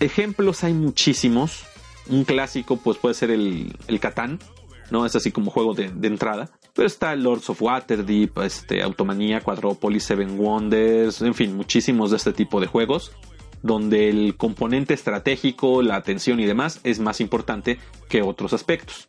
[0.00, 1.64] Ejemplos hay muchísimos.
[2.08, 4.40] Un clásico pues puede ser el, el Catán,
[4.90, 5.06] ¿no?
[5.06, 6.50] Es así como juego de, de, entrada.
[6.74, 12.32] Pero está Lords of Waterdeep, este, Automanía, Quadropolis, Seven Wonders, en fin, muchísimos de este
[12.32, 13.12] tipo de juegos
[13.62, 19.08] donde el componente estratégico, la atención y demás es más importante que otros aspectos.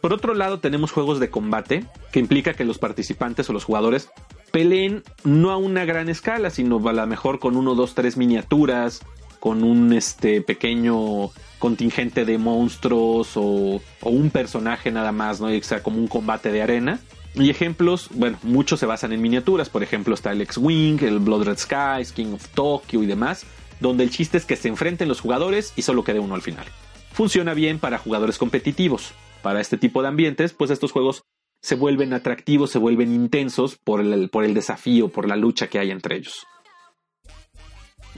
[0.00, 4.10] Por otro lado, tenemos juegos de combate, que implica que los participantes o los jugadores
[4.50, 9.02] peleen no a una gran escala, sino a lo mejor con uno, dos, tres miniaturas,
[9.40, 15.48] con un este pequeño contingente de monstruos o, o un personaje nada más, ¿no?
[15.48, 17.00] O sea, como un combate de arena.
[17.34, 19.68] Y ejemplos, bueno, muchos se basan en miniaturas.
[19.68, 23.46] Por ejemplo, está el X-Wing, el Blood Red Skies, King of Tokyo y demás,
[23.78, 26.66] donde el chiste es que se enfrenten los jugadores y solo quede uno al final.
[27.12, 29.12] Funciona bien para jugadores competitivos.
[29.42, 31.22] Para este tipo de ambientes, pues estos juegos
[31.62, 35.78] se vuelven atractivos, se vuelven intensos por el, por el desafío, por la lucha que
[35.78, 36.46] hay entre ellos.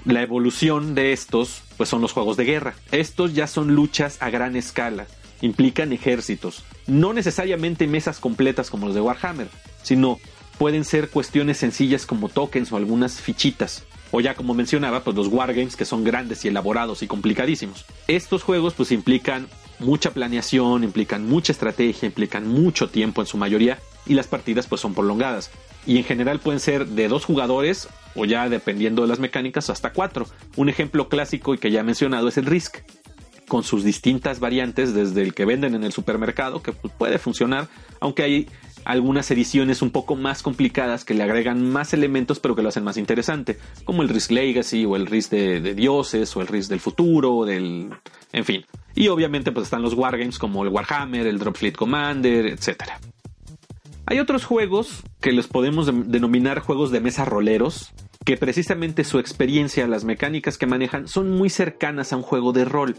[0.05, 2.75] La evolución de estos, pues son los juegos de guerra.
[2.91, 5.07] Estos ya son luchas a gran escala,
[5.41, 9.49] implican ejércitos, no necesariamente mesas completas como los de Warhammer,
[9.83, 10.19] sino
[10.59, 13.85] pueden ser cuestiones sencillas como tokens o algunas fichitas.
[14.15, 17.87] O ya como mencionaba, pues los wargames que son grandes y elaborados y complicadísimos.
[18.09, 23.79] Estos juegos pues implican mucha planeación, implican mucha estrategia, implican mucho tiempo en su mayoría
[24.07, 25.51] y las partidas pues son prolongadas
[25.87, 29.93] y en general pueden ser de dos jugadores o ya dependiendo de las mecánicas hasta
[29.93, 30.27] cuatro.
[30.57, 32.79] Un ejemplo clásico y que ya he mencionado es el Risk,
[33.49, 37.69] con sus distintas variantes desde el que venden en el supermercado que pues, puede funcionar,
[38.01, 38.49] aunque hay
[38.85, 42.83] algunas ediciones un poco más complicadas que le agregan más elementos pero que lo hacen
[42.83, 46.81] más interesante, como el Risk Legacy o el Risk de, dioses o el Risk del
[46.81, 47.91] futuro, del...
[48.33, 48.65] en fin.
[48.95, 52.99] Y obviamente pues están los wargames como el Warhammer, el Dropfleet Commander, etcétera.
[54.13, 57.95] Hay otros juegos que los podemos denominar juegos de mesa roleros,
[58.27, 62.67] que precisamente su experiencia, las mecánicas que manejan, son muy cercanas a un juego de
[62.67, 62.95] rol.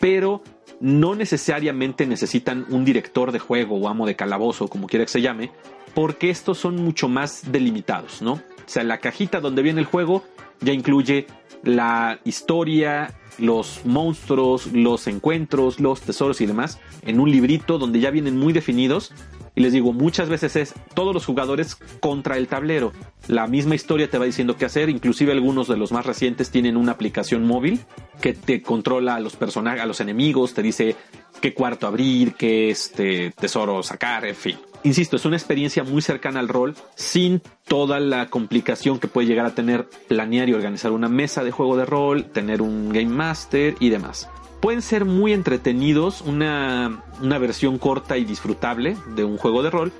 [0.00, 0.42] pero
[0.80, 5.20] no necesariamente necesitan un director de juego o amo de calabozo, como quiera que se
[5.20, 5.52] llame,
[5.94, 8.32] porque estos son mucho más delimitados, ¿no?
[8.32, 10.24] O sea, la cajita donde viene el juego
[10.62, 11.28] ya incluye
[11.62, 18.10] la historia, los monstruos, los encuentros, los tesoros y demás en un librito donde ya
[18.10, 19.12] vienen muy definidos.
[19.54, 22.92] Y les digo, muchas veces es todos los jugadores contra el tablero.
[23.26, 26.76] La misma historia te va diciendo qué hacer, inclusive algunos de los más recientes tienen
[26.76, 27.80] una aplicación móvil
[28.20, 30.96] que te controla a los personajes, a los enemigos, te dice
[31.40, 34.58] qué cuarto abrir, qué este tesoro sacar, en fin.
[34.82, 39.44] Insisto, es una experiencia muy cercana al rol, sin toda la complicación que puede llegar
[39.44, 43.74] a tener planear y organizar una mesa de juego de rol, tener un game master
[43.78, 44.28] y demás.
[44.60, 49.92] Pueden ser muy entretenidos, una, una versión corta y disfrutable de un juego de rol.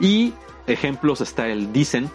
[0.00, 0.32] Y
[0.66, 2.10] ejemplos está el Descent,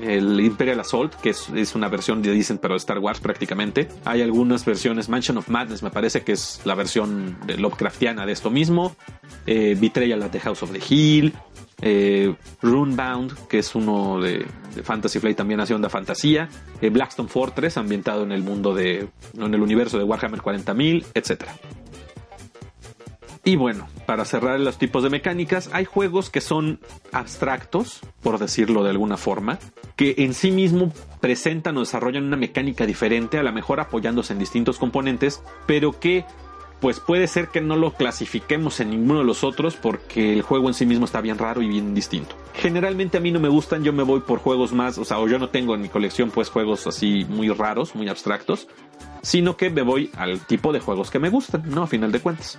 [0.00, 3.88] el Imperial Assault, que es, una versión de Descent pero de Star Wars prácticamente.
[4.04, 8.32] Hay algunas versiones, Mansion of Madness me parece que es la versión de Lovecraftiana de
[8.32, 8.94] esto mismo.
[9.46, 11.32] Eh, Betrayal at the House of the Hill.
[11.84, 14.46] Eh, Runebound, que es uno de,
[14.84, 16.48] Fantasy Flight, también hace onda fantasía.
[16.80, 19.08] Eh, Blackstone Fortress, ambientado en el mundo de.
[19.36, 21.54] en el universo de Warhammer 40.000, etcétera.
[23.44, 26.78] Y bueno, para cerrar los tipos de mecánicas, hay juegos que son
[27.10, 29.58] abstractos, por decirlo de alguna forma,
[29.96, 34.38] que en sí mismo presentan o desarrollan una mecánica diferente, a lo mejor apoyándose en
[34.38, 36.24] distintos componentes, pero que
[36.82, 40.66] pues puede ser que no lo clasifiquemos en ninguno de los otros porque el juego
[40.66, 42.34] en sí mismo está bien raro y bien distinto.
[42.54, 45.28] Generalmente a mí no me gustan, yo me voy por juegos más, o sea, o
[45.28, 48.66] yo no tengo en mi colección pues juegos así muy raros, muy abstractos,
[49.22, 51.84] sino que me voy al tipo de juegos que me gustan, ¿no?
[51.84, 52.58] A final de cuentas.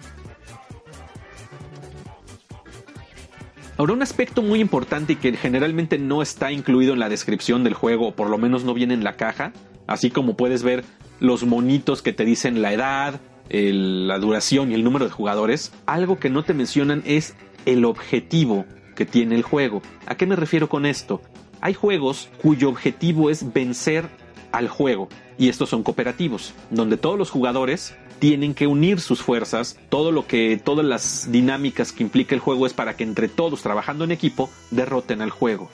[3.76, 7.74] Ahora, un aspecto muy importante y que generalmente no está incluido en la descripción del
[7.74, 9.51] juego, o por lo menos no viene en la caja,
[9.86, 10.86] así como puedes ver
[11.19, 13.19] los monitos que te dicen la edad,
[13.50, 17.36] la duración y el número de jugadores, algo que no te mencionan es
[17.66, 18.66] el objetivo
[18.96, 19.82] que tiene el juego.
[20.06, 21.22] ¿A qué me refiero con esto?
[21.62, 24.10] Hay juegos cuyo objetivo es vencer
[24.52, 29.78] al juego, y estos son cooperativos, donde todos los jugadores tienen que unir sus fuerzas,
[29.89, 33.62] todo lo que, todas las dinámicas que implica el juego es para que entre todos
[33.62, 35.70] trabajando en equipo derroten al juego.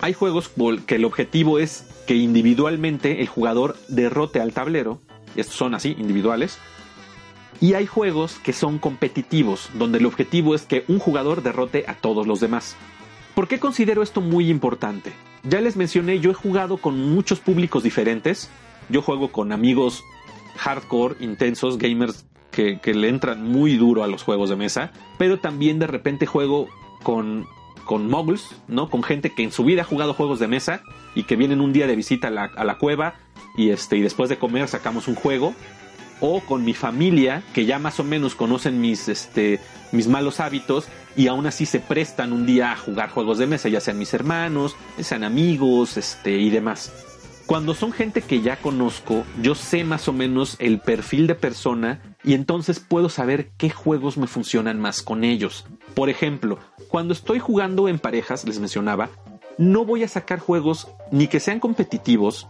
[0.00, 0.50] Hay juegos
[0.86, 5.00] que el objetivo es que individualmente el jugador derrote al tablero,
[5.40, 6.58] estos son así, individuales,
[7.60, 11.94] y hay juegos que son competitivos, donde el objetivo es que un jugador derrote a
[11.94, 12.76] todos los demás.
[13.34, 15.12] ¿Por qué considero esto muy importante?
[15.42, 18.50] Ya les mencioné, yo he jugado con muchos públicos diferentes.
[18.88, 20.02] Yo juego con amigos
[20.56, 25.78] hardcore, intensos, gamers que, le entran muy duro a los juegos de mesa, pero también
[25.78, 26.68] de repente juego
[27.02, 27.46] con,
[27.84, 28.90] con moguls, ¿no?
[28.90, 30.82] Con gente que en su vida ha jugado juegos de mesa
[31.14, 33.14] y que vienen un día de visita a la, a la cueva
[33.58, 35.52] y, este, y después de comer sacamos un juego.
[36.20, 39.60] O con mi familia, que ya más o menos conocen mis, este,
[39.92, 43.68] mis malos hábitos y aún así se prestan un día a jugar juegos de mesa,
[43.68, 46.92] ya sean mis hermanos, sean amigos este, y demás.
[47.46, 52.16] Cuando son gente que ya conozco, yo sé más o menos el perfil de persona
[52.22, 55.66] y entonces puedo saber qué juegos me funcionan más con ellos.
[55.94, 59.08] Por ejemplo, cuando estoy jugando en parejas, les mencionaba,
[59.56, 62.48] no voy a sacar juegos ni que sean competitivos,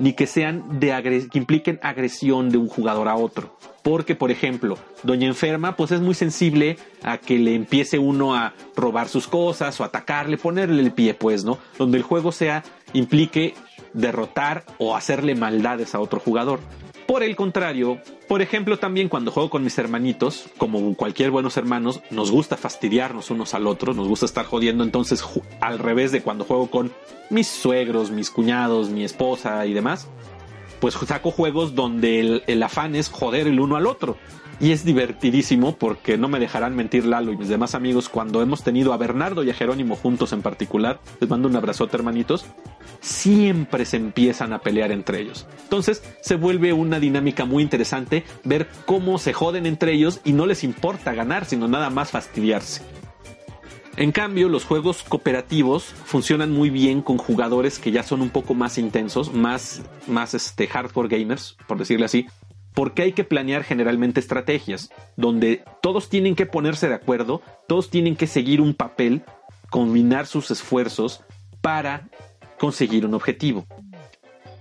[0.00, 3.56] ni que sean de que impliquen agresión de un jugador a otro.
[3.82, 8.54] Porque, por ejemplo, Doña Enferma, pues es muy sensible a que le empiece uno a
[8.74, 11.58] robar sus cosas o atacarle, ponerle el pie, pues, ¿no?
[11.78, 13.54] Donde el juego sea, implique
[13.92, 16.60] derrotar o hacerle maldades a otro jugador.
[17.10, 17.98] Por el contrario,
[18.28, 23.32] por ejemplo, también cuando juego con mis hermanitos, como cualquier buenos hermanos, nos gusta fastidiarnos
[23.32, 25.24] unos al otro, nos gusta estar jodiendo, entonces
[25.60, 26.92] al revés de cuando juego con
[27.28, 30.06] mis suegros, mis cuñados, mi esposa y demás,
[30.78, 34.16] pues saco juegos donde el, el afán es joder el uno al otro.
[34.60, 38.62] Y es divertidísimo porque no me dejarán mentir Lalo y mis demás amigos cuando hemos
[38.62, 41.00] tenido a Bernardo y a Jerónimo juntos en particular.
[41.18, 42.44] Les mando un abrazote hermanitos.
[43.00, 45.46] Siempre se empiezan a pelear entre ellos.
[45.62, 50.44] Entonces se vuelve una dinámica muy interesante ver cómo se joden entre ellos y no
[50.44, 52.82] les importa ganar, sino nada más fastidiarse.
[53.96, 58.54] En cambio, los juegos cooperativos funcionan muy bien con jugadores que ya son un poco
[58.54, 62.26] más intensos, más, más este, hardcore gamers, por decirle así,
[62.74, 68.16] porque hay que planear generalmente estrategias donde todos tienen que ponerse de acuerdo, todos tienen
[68.16, 69.22] que seguir un papel,
[69.70, 71.22] combinar sus esfuerzos
[71.60, 72.08] para
[72.58, 73.66] conseguir un objetivo.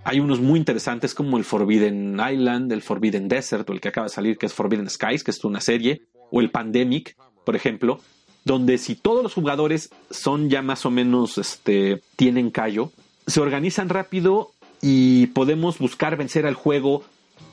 [0.03, 4.07] Hay unos muy interesantes como el Forbidden Island, el Forbidden Desert o el que acaba
[4.07, 6.01] de salir que es Forbidden Skies, que es una serie,
[6.32, 7.99] o el Pandemic, por ejemplo,
[8.45, 12.91] donde si todos los jugadores son ya más o menos, este, tienen callo,
[13.28, 14.51] se organizan rápido
[14.82, 17.03] y podemos buscar vencer al juego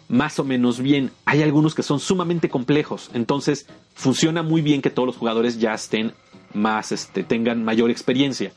[0.09, 1.11] más o menos bien.
[1.24, 3.11] Hay algunos que son sumamente complejos.
[3.14, 6.12] Entonces, funciona muy bien que todos los jugadores ya estén
[6.52, 8.52] más, este, tengan mayor experiencia.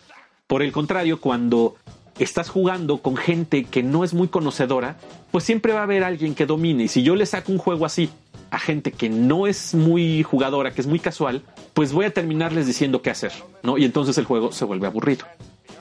[0.47, 1.75] Por el contrario, cuando
[2.17, 4.97] estás jugando con gente que no es muy conocedora,
[5.31, 6.83] pues siempre va a haber alguien que domine.
[6.83, 8.09] Y si yo le saco un juego así
[8.51, 11.43] a gente que no es muy jugadora, que es muy casual,
[11.73, 13.31] pues voy a terminarles diciendo qué hacer,
[13.63, 13.77] ¿no?
[13.77, 15.25] Y entonces el juego se vuelve aburrido.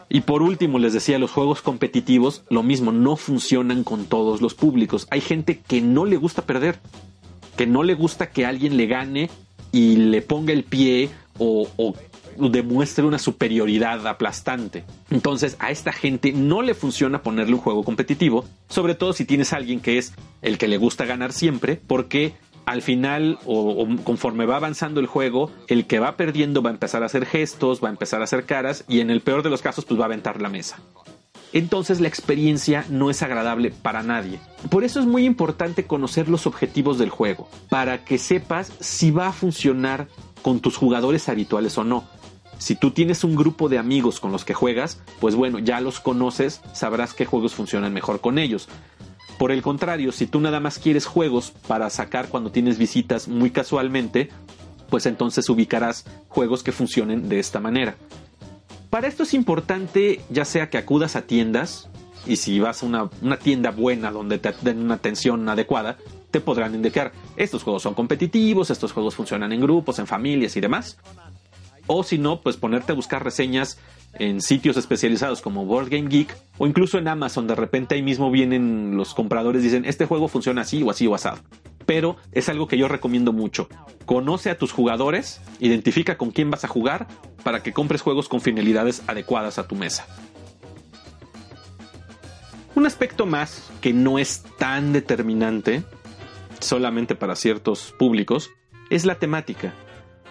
[0.08, 4.54] Y por último, les decía, los juegos competitivos, lo mismo, no funcionan con todos los
[4.54, 5.06] públicos.
[5.10, 6.78] Hay gente que no le gusta perder,
[7.56, 9.30] que no le gusta que alguien le gane
[9.70, 11.94] y le ponga el pie o, o
[12.48, 14.84] demuestre una superioridad aplastante.
[15.10, 19.52] Entonces a esta gente no le funciona ponerle un juego competitivo, sobre todo si tienes
[19.52, 22.34] a alguien que es el que le gusta ganar siempre, porque
[22.68, 27.02] al final o, conforme va avanzando el juego, el que va perdiendo va a empezar
[27.02, 29.62] a hacer gestos, va a empezar a hacer caras y en el peor de los
[29.62, 30.78] casos pues va a aventar la mesa.
[31.54, 34.38] Entonces la experiencia no es agradable para nadie.
[34.68, 39.28] Por eso es muy importante conocer los objetivos del juego, para que sepas si va
[39.28, 40.06] a funcionar
[40.42, 42.04] con tus jugadores habituales o no.
[42.58, 46.00] Si tú tienes un grupo de amigos con los que juegas, pues bueno, ya los
[46.00, 48.68] conoces, sabrás qué juegos funcionan mejor con ellos.
[49.38, 53.50] Por el contrario, si tú nada más quieres juegos para sacar cuando tienes visitas muy
[53.50, 54.30] casualmente,
[54.90, 57.96] pues entonces ubicarás juegos que funcionen de esta manera.
[58.90, 61.88] Para esto es importante ya sea que acudas a tiendas,
[62.26, 65.98] y si vas a una, tienda buena donde te den una atención adecuada,
[66.30, 70.60] te podrán indicar estos juegos son competitivos, estos juegos funcionan en grupos, en familias y
[70.60, 70.98] demás.
[71.86, 73.78] O si no, pues ponerte a buscar reseñas
[74.14, 77.46] en sitios especializados como Board Game Geek o incluso en Amazon.
[77.46, 81.14] De repente ahí mismo vienen los compradores dicen, este juego funciona así o así o
[81.14, 81.38] asado.
[81.86, 83.68] Pero es algo que yo recomiendo mucho.
[84.04, 87.06] Conoce a tus jugadores, identifica con quién vas a jugar
[87.42, 90.06] para que compres juegos con finalidades adecuadas a tu mesa.
[92.74, 95.82] Un aspecto más que no es tan determinante,
[96.60, 98.50] solamente para ciertos públicos,
[98.90, 99.74] es la temática.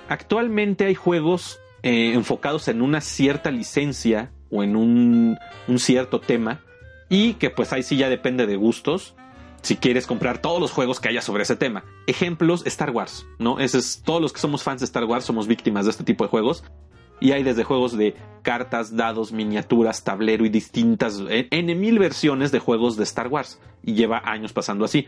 [0.07, 5.37] Actualmente hay juegos eh, enfocados en una cierta licencia o en un,
[5.77, 6.59] cierto tema
[7.07, 9.15] y que pues ahí sí ya depende de gustos
[9.61, 11.85] si quieres comprar todos los juegos que haya sobre ese tema.
[12.05, 13.55] Ejemplos, Star Wars, ¿no?
[14.03, 16.65] Todos los que somos fans de Star Wars somos víctimas de este tipo de juegos.
[17.21, 22.59] Y hay desde juegos de cartas, dados, miniaturas, tablero y distintas, N mil versiones de
[22.59, 23.61] juegos de Star Wars.
[23.81, 25.07] Y lleva años pasando así.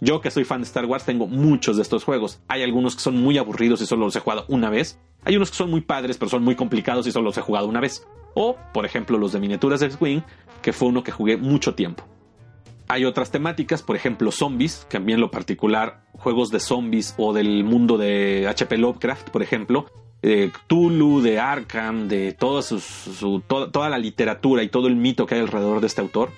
[0.00, 2.40] Yo que soy fan de Star Wars tengo muchos de estos juegos.
[2.46, 5.00] Hay algunos que son muy aburridos y solo los he jugado una vez.
[5.24, 7.66] Hay unos que son muy padres pero son muy complicados y solo los he jugado
[7.66, 8.06] una vez.
[8.34, 10.20] O, por ejemplo, los de miniaturas de X-Wing,
[10.62, 12.04] que fue uno que jugué mucho tiempo.
[12.86, 17.64] Hay otras temáticas, por ejemplo, zombies, que a lo particular, juegos de zombies o del
[17.64, 19.86] mundo de HP Lovecraft, por ejemplo,
[20.22, 22.62] de Cthulhu, de Arkham, de toda,
[23.48, 26.30] toda la literatura y todo el mito que hay alrededor de este autor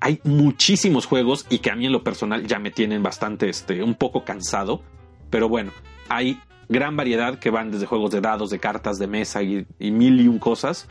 [0.00, 3.82] hay muchísimos juegos y que a mí en lo personal ya me tienen bastante, este,
[3.82, 4.82] un poco cansado.
[5.30, 5.72] Pero bueno,
[6.08, 10.20] hay gran variedad que van desde juegos de dados, de cartas, de mesa y, mil
[10.20, 10.88] y un cosas.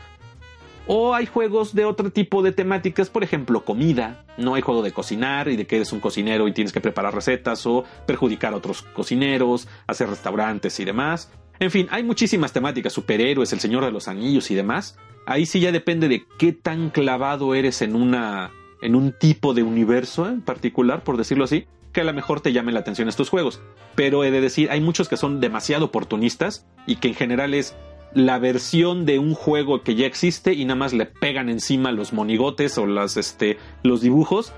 [0.86, 4.24] O hay juegos de otro tipo de temáticas, por ejemplo, comida.
[4.38, 7.14] No hay juego de cocinar y de que eres un cocinero y tienes que preparar
[7.14, 11.30] recetas o perjudicar a otros cocineros, hacer restaurantes y demás.
[11.60, 14.96] En fin, hay muchísimas temáticas, superhéroes, el Señor de los Anillos y demás.
[15.26, 18.50] Ahí sí ya depende de qué tan clavado eres en una
[18.82, 22.52] en un tipo de universo en particular, por decirlo así, que a lo mejor te
[22.52, 23.60] llame la atención estos juegos.
[23.94, 27.74] Pero he de decir, hay muchos que son demasiado oportunistas y que en general es
[28.14, 32.12] la versión de un juego que ya existe y nada más le pegan encima los
[32.12, 34.52] monigotes o las, este, los dibujos.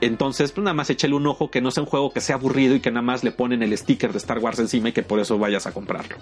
[0.00, 2.74] Entonces, pues nada más échale un ojo que no sea un juego que sea aburrido
[2.74, 5.20] y que nada más le ponen el sticker de Star Wars encima y que por
[5.20, 6.16] eso vayas a comprarlo.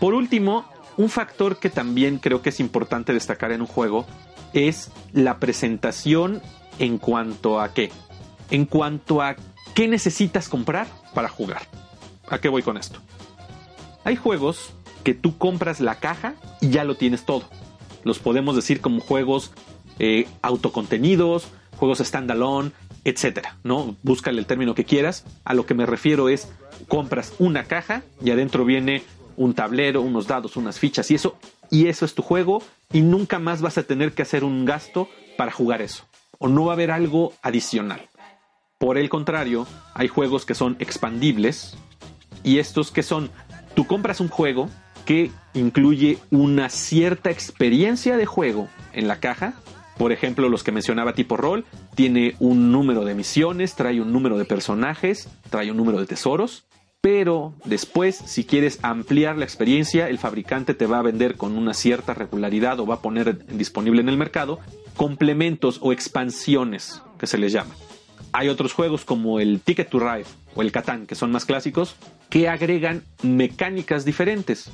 [0.00, 0.64] Por último,
[0.98, 4.04] un factor que también creo que es importante destacar en un juego
[4.52, 6.42] es la presentación
[6.78, 7.90] en cuanto a qué.
[8.50, 9.36] En cuanto a
[9.74, 11.62] qué necesitas comprar para jugar.
[12.28, 12.98] ¿A qué voy con esto?
[14.04, 14.72] Hay juegos
[15.04, 17.44] que tú compras la caja y ya lo tienes todo.
[18.02, 19.52] Los podemos decir como juegos
[20.00, 21.46] eh, autocontenidos,
[21.76, 22.72] juegos standalone,
[23.04, 23.96] etcétera, ¿no?
[24.02, 25.24] Búscale el término que quieras.
[25.44, 26.48] A lo que me refiero es
[26.88, 29.04] compras una caja y adentro viene
[29.38, 31.36] un tablero, unos dados, unas fichas y eso,
[31.70, 32.62] y eso es tu juego
[32.92, 36.04] y nunca más vas a tener que hacer un gasto para jugar eso.
[36.38, 38.08] O no va a haber algo adicional.
[38.78, 41.76] Por el contrario, hay juegos que son expandibles
[42.42, 43.30] y estos que son,
[43.74, 44.68] tú compras un juego
[45.04, 49.54] que incluye una cierta experiencia de juego en la caja.
[49.96, 51.64] Por ejemplo, los que mencionaba tipo rol,
[51.94, 56.67] tiene un número de misiones, trae un número de personajes, trae un número de tesoros
[57.00, 61.72] pero después, si quieres ampliar la experiencia, el fabricante te va a vender con una
[61.72, 64.58] cierta regularidad o va a poner disponible en el mercado
[64.96, 67.74] complementos o expansiones que se les llama.
[68.32, 71.94] Hay otros juegos como el Ticket to Ride o el Catán, que son más clásicos,
[72.28, 74.70] que agregan mecánicas diferentes.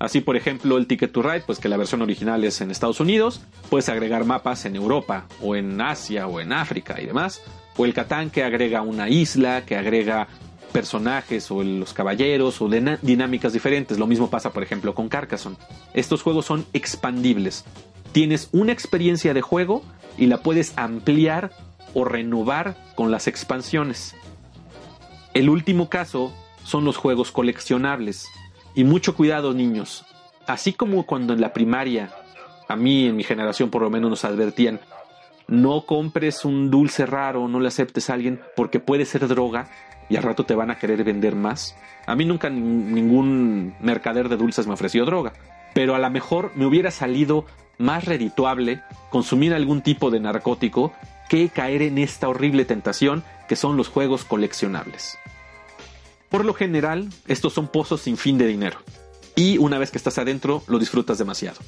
[0.00, 2.98] Así, por ejemplo, el Ticket to Ride, pues que la versión original es en Estados
[2.98, 7.40] Unidos, puedes agregar mapas en Europa o en Asia o en África y demás.
[7.76, 10.28] O el Catán que agrega una isla, que agrega
[10.74, 13.96] personajes o los caballeros o dinámicas diferentes.
[13.96, 15.56] Lo mismo pasa, por ejemplo, con Carcassonne.
[15.94, 17.64] Estos juegos son expandibles.
[18.10, 19.82] Tienes una experiencia de juego
[20.18, 21.52] y la puedes ampliar
[21.94, 24.16] o renovar con las expansiones.
[25.32, 26.32] El último caso
[26.64, 28.26] son los juegos coleccionables.
[28.74, 30.04] Y mucho cuidado, niños.
[30.48, 32.12] Así como cuando en la primaria,
[32.66, 34.80] a mí en mi generación por lo menos nos advertían,
[35.46, 39.70] no compres un dulce raro, no le aceptes a alguien porque puede ser droga
[40.08, 41.76] y al rato te van a querer vender más.
[42.06, 45.32] A mí nunca ningún mercader de dulces me ofreció droga,
[45.74, 47.46] pero a lo mejor me hubiera salido
[47.78, 50.92] más redituable consumir algún tipo de narcótico
[51.28, 55.18] que caer en esta horrible tentación que son los juegos coleccionables.
[56.28, 58.78] Por lo general, estos son pozos sin fin de dinero.
[59.36, 61.60] Y una vez que estás adentro, lo disfrutas demasiado.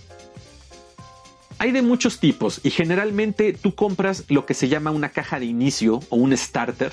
[1.59, 5.47] Hay de muchos tipos y generalmente tú compras lo que se llama una caja de
[5.47, 6.93] inicio o un starter,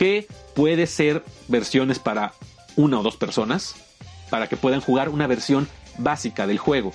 [0.00, 2.32] que puede ser versiones para
[2.74, 3.74] una o dos personas,
[4.30, 6.94] para que puedan jugar una versión básica del juego.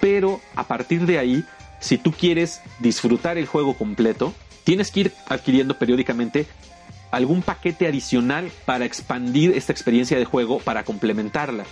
[0.00, 1.44] Pero a partir de ahí,
[1.80, 6.46] si tú quieres disfrutar el juego completo, tienes que ir adquiriendo periódicamente
[7.10, 11.64] algún paquete adicional para expandir esta experiencia de juego, para complementarla.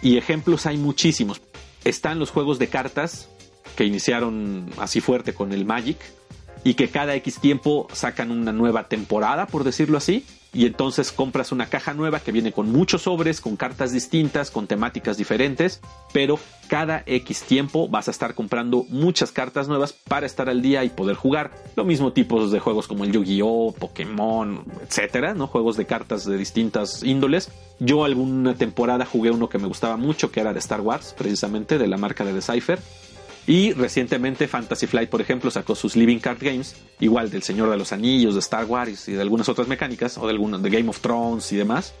[0.00, 1.42] Y ejemplos hay muchísimos.
[1.84, 3.28] Están los juegos de cartas
[3.76, 5.98] que iniciaron así fuerte con el Magic
[6.68, 11.52] y que cada X tiempo sacan una nueva temporada, por decirlo así y entonces compras
[11.52, 15.80] una caja nueva que viene con muchos sobres, con cartas distintas, con temáticas diferentes,
[16.12, 16.38] pero
[16.68, 20.88] cada X tiempo vas a estar comprando muchas cartas nuevas para estar al día y
[20.88, 21.52] poder jugar.
[21.76, 25.46] Lo mismo tipos de juegos como el Yu-Gi-Oh, Pokémon, etcétera, ¿no?
[25.46, 27.50] Juegos de cartas de distintas índoles.
[27.78, 31.78] Yo alguna temporada jugué uno que me gustaba mucho, que era de Star Wars, precisamente,
[31.78, 32.80] de la marca de Decipher
[33.48, 37.78] y recientemente Fantasy Flight, por ejemplo, sacó sus Living Card Games, igual del Señor de
[37.78, 41.00] los Anillos, de Star Wars y de algunas otras mecánicas, o de de Game of
[41.00, 41.94] Thrones y demás.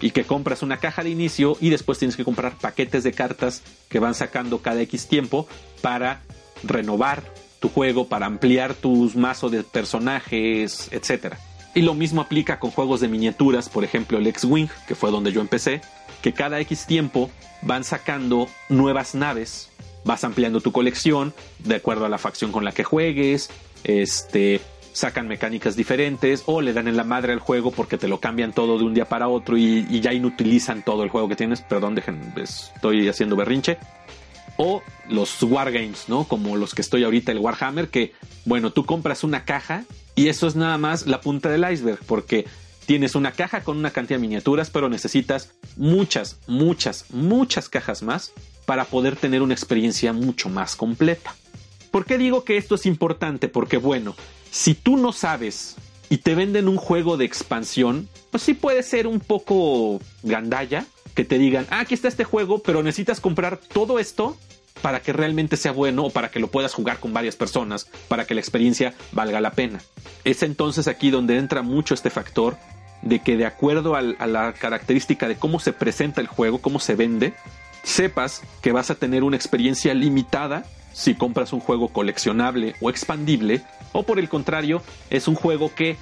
[0.00, 3.62] Y que compras una caja de inicio y después tienes que comprar paquetes de cartas
[3.90, 5.46] que van sacando cada X tiempo
[5.82, 6.22] para
[6.64, 7.22] renovar
[7.60, 11.34] tu juego, para ampliar tus mazos de personajes, etc.
[11.74, 15.32] Y lo mismo aplica con juegos de miniaturas, por ejemplo el X-Wing, que fue donde
[15.32, 15.82] yo empecé,
[16.22, 17.30] que cada X tiempo
[17.60, 19.68] van sacando nuevas naves
[20.08, 23.50] vas ampliando tu colección de acuerdo a la facción con la que juegues,
[23.84, 24.62] este,
[24.94, 28.54] sacan mecánicas diferentes o le dan en la madre al juego porque te lo cambian
[28.54, 31.60] todo de un día para otro y, ya inutilizan todo el juego que tienes.
[31.60, 33.76] Perdón, dejen, estoy haciendo berrinche.
[34.56, 36.24] O los wargames, ¿no?
[36.24, 38.14] Como los que estoy ahorita, el Warhammer, que,
[38.46, 39.84] bueno, tú compras una caja
[40.16, 42.46] y eso es nada más la punta del iceberg, porque
[42.86, 48.32] tienes una caja con una cantidad de miniaturas, pero necesitas muchas, muchas, muchas cajas más
[48.68, 51.34] para poder tener una experiencia mucho más completa.
[51.90, 53.48] ¿Por qué digo que esto es importante?
[53.48, 54.14] Porque bueno,
[54.50, 55.76] si tú no sabes
[56.10, 61.24] y te venden un juego de expansión, pues sí puede ser un poco gandalla que
[61.24, 64.36] te digan, ah, aquí está este juego, pero necesitas comprar todo esto
[64.82, 68.26] para que realmente sea bueno o para que lo puedas jugar con varias personas, para
[68.26, 69.80] que la experiencia valga la pena.
[70.24, 72.58] Es entonces aquí donde entra mucho este factor
[73.00, 76.96] de que de acuerdo a la característica de cómo se presenta el juego, cómo se
[76.96, 77.32] vende,
[77.82, 83.62] sepas que vas a tener una experiencia limitada si compras un juego coleccionable o expandible,
[83.92, 85.96] o por el contrario, es un juego que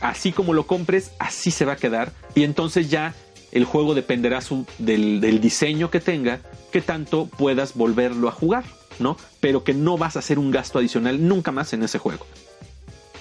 [0.00, 3.14] así como lo compres, así se va a quedar, y entonces ya
[3.52, 4.40] el juego dependerá
[4.78, 6.40] del, del diseño que tenga,
[6.72, 8.64] que tanto puedas volverlo a jugar,
[8.98, 9.16] ¿no?
[9.40, 12.26] Pero que no vas a hacer un gasto adicional nunca más en ese juego.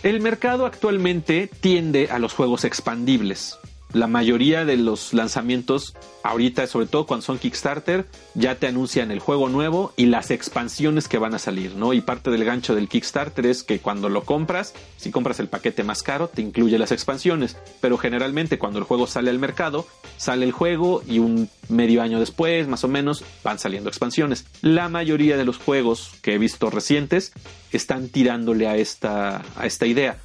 [0.01, 3.57] El mercado actualmente tiende a los juegos expandibles
[3.93, 9.19] la mayoría de los lanzamientos ahorita, sobre todo cuando son Kickstarter, ya te anuncian el
[9.19, 11.93] juego nuevo y las expansiones que van a salir, ¿no?
[11.93, 15.83] Y parte del gancho del Kickstarter es que cuando lo compras, si compras el paquete
[15.83, 19.85] más caro, te incluye las expansiones, pero generalmente cuando el juego sale al mercado,
[20.17, 24.45] sale el juego y un medio año después, más o menos, van saliendo expansiones.
[24.61, 27.31] La mayoría de los juegos que he visto recientes
[27.71, 30.17] están tirándole a esta, a esta idea.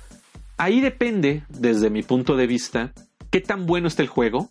[0.57, 2.93] Ahí depende, desde mi punto de vista,
[3.31, 4.51] qué tan bueno está el juego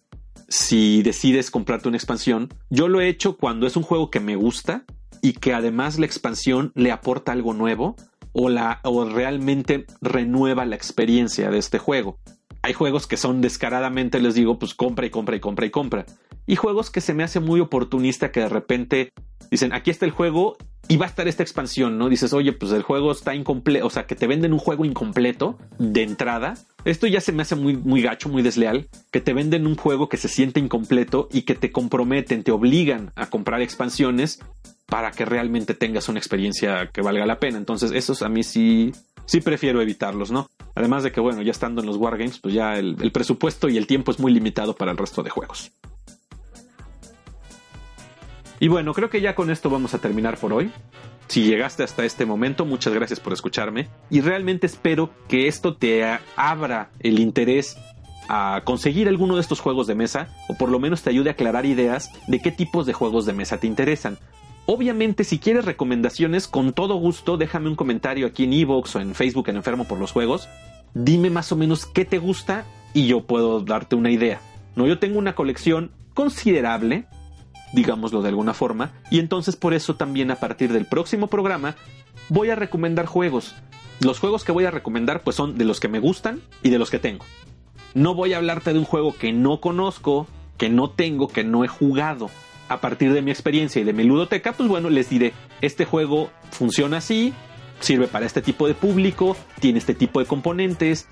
[0.50, 2.50] si decides comprarte una expansión.
[2.70, 4.86] Yo lo he hecho cuando es un juego que me gusta
[5.22, 7.96] y que además la expansión le aporta algo nuevo
[8.32, 12.20] o, la, o realmente renueva la experiencia de este juego.
[12.68, 16.06] Hay juegos que son descaradamente, les digo, pues compra y compra y compra y compra.
[16.46, 19.14] Y juegos que se me hace muy oportunista que de repente
[19.50, 20.58] dicen, aquí está el juego
[20.90, 22.10] y va a estar esta expansión, ¿no?
[22.10, 25.58] Dices, oye, pues el juego está incompleto, o sea, que te venden un juego incompleto
[25.80, 26.56] de entrada.
[26.84, 30.10] Esto ya se me hace muy, muy gacho, muy desleal, que te venden un juego
[30.10, 34.42] que se siente incompleto y que te comprometen, te obligan a comprar expansiones
[34.88, 37.58] para que realmente tengas una experiencia que valga la pena.
[37.58, 38.94] Entonces, esos a mí sí,
[39.26, 40.50] sí prefiero evitarlos, ¿no?
[40.76, 43.78] Además de que, bueno, ya estando en los Wargames, pues ya el, el presupuesto y
[43.78, 45.72] el tiempo es muy limitado para el resto de juegos.
[48.60, 50.72] Y bueno, creo que ya con esto vamos a terminar por hoy.
[51.28, 56.04] Si llegaste hasta este momento, muchas gracias por escucharme y realmente espero que esto te
[56.38, 57.78] abra el interés
[58.30, 61.34] a conseguir alguno de estos juegos de mesa o por lo menos te ayude a
[61.34, 64.18] aclarar ideas de qué tipos de juegos de mesa te interesan.
[64.68, 69.16] Obviamente, si quieres recomendaciones, con todo gusto, déjame un comentario aquí en Evox o en
[69.16, 70.48] Facebook en Enfermo por los Juegos.
[70.94, 74.40] Dime más o menos qué te gusta y yo puedo darte una idea.
[74.76, 77.08] No, yo tengo una colección considerable
[77.74, 81.76] digámoslo de alguna forma, y entonces por eso también a partir del próximo programa
[82.30, 83.56] voy a recomendar juegos.
[84.00, 86.80] Los juegos que voy a recomendar pues son de los que me gustan y de
[86.80, 87.26] los que tengo.
[87.94, 91.64] No voy a hablarte de un juego que no conozco, que no tengo, que no
[91.64, 92.30] he jugado.
[92.70, 96.30] A partir de mi experiencia y de mi ludoteca, pues bueno, les diré, este juego
[96.52, 97.34] funciona así,
[97.80, 101.08] sirve para este tipo de público, tiene este tipo de componentes,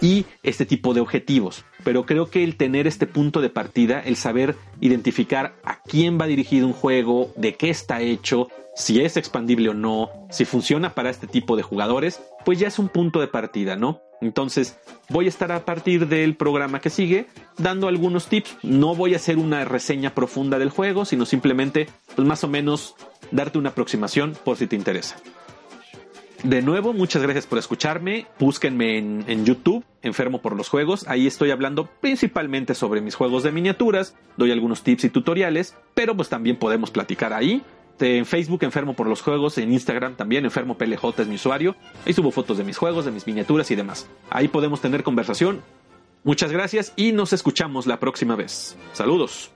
[0.00, 1.64] y este tipo de objetivos.
[1.84, 6.26] Pero creo que el tener este punto de partida, el saber identificar a quién va
[6.26, 11.10] dirigido un juego, de qué está hecho, si es expandible o no, si funciona para
[11.10, 14.02] este tipo de jugadores, pues ya es un punto de partida, ¿no?
[14.20, 17.26] Entonces voy a estar a partir del programa que sigue
[17.58, 18.56] dando algunos tips.
[18.62, 22.94] No voy a hacer una reseña profunda del juego, sino simplemente, pues más o menos,
[23.30, 25.16] darte una aproximación por si te interesa.
[26.42, 28.26] De nuevo, muchas gracias por escucharme.
[28.38, 31.06] Búsquenme en, YouTube, Enfermo por los Juegos.
[31.08, 34.14] Ahí estoy hablando principalmente sobre mis juegos de miniaturas.
[34.36, 37.62] Doy algunos tips y tutoriales, pero pues también podemos platicar ahí.
[38.00, 39.58] En Facebook, Enfermo por los Juegos.
[39.58, 41.76] En Instagram también, Enfermo PLJ es mi usuario.
[42.04, 44.08] Ahí subo fotos de mis juegos, de mis miniaturas y demás.
[44.30, 45.62] Ahí podemos tener conversación.
[46.24, 48.76] Muchas gracias y nos escuchamos la próxima vez.
[48.92, 49.55] Saludos.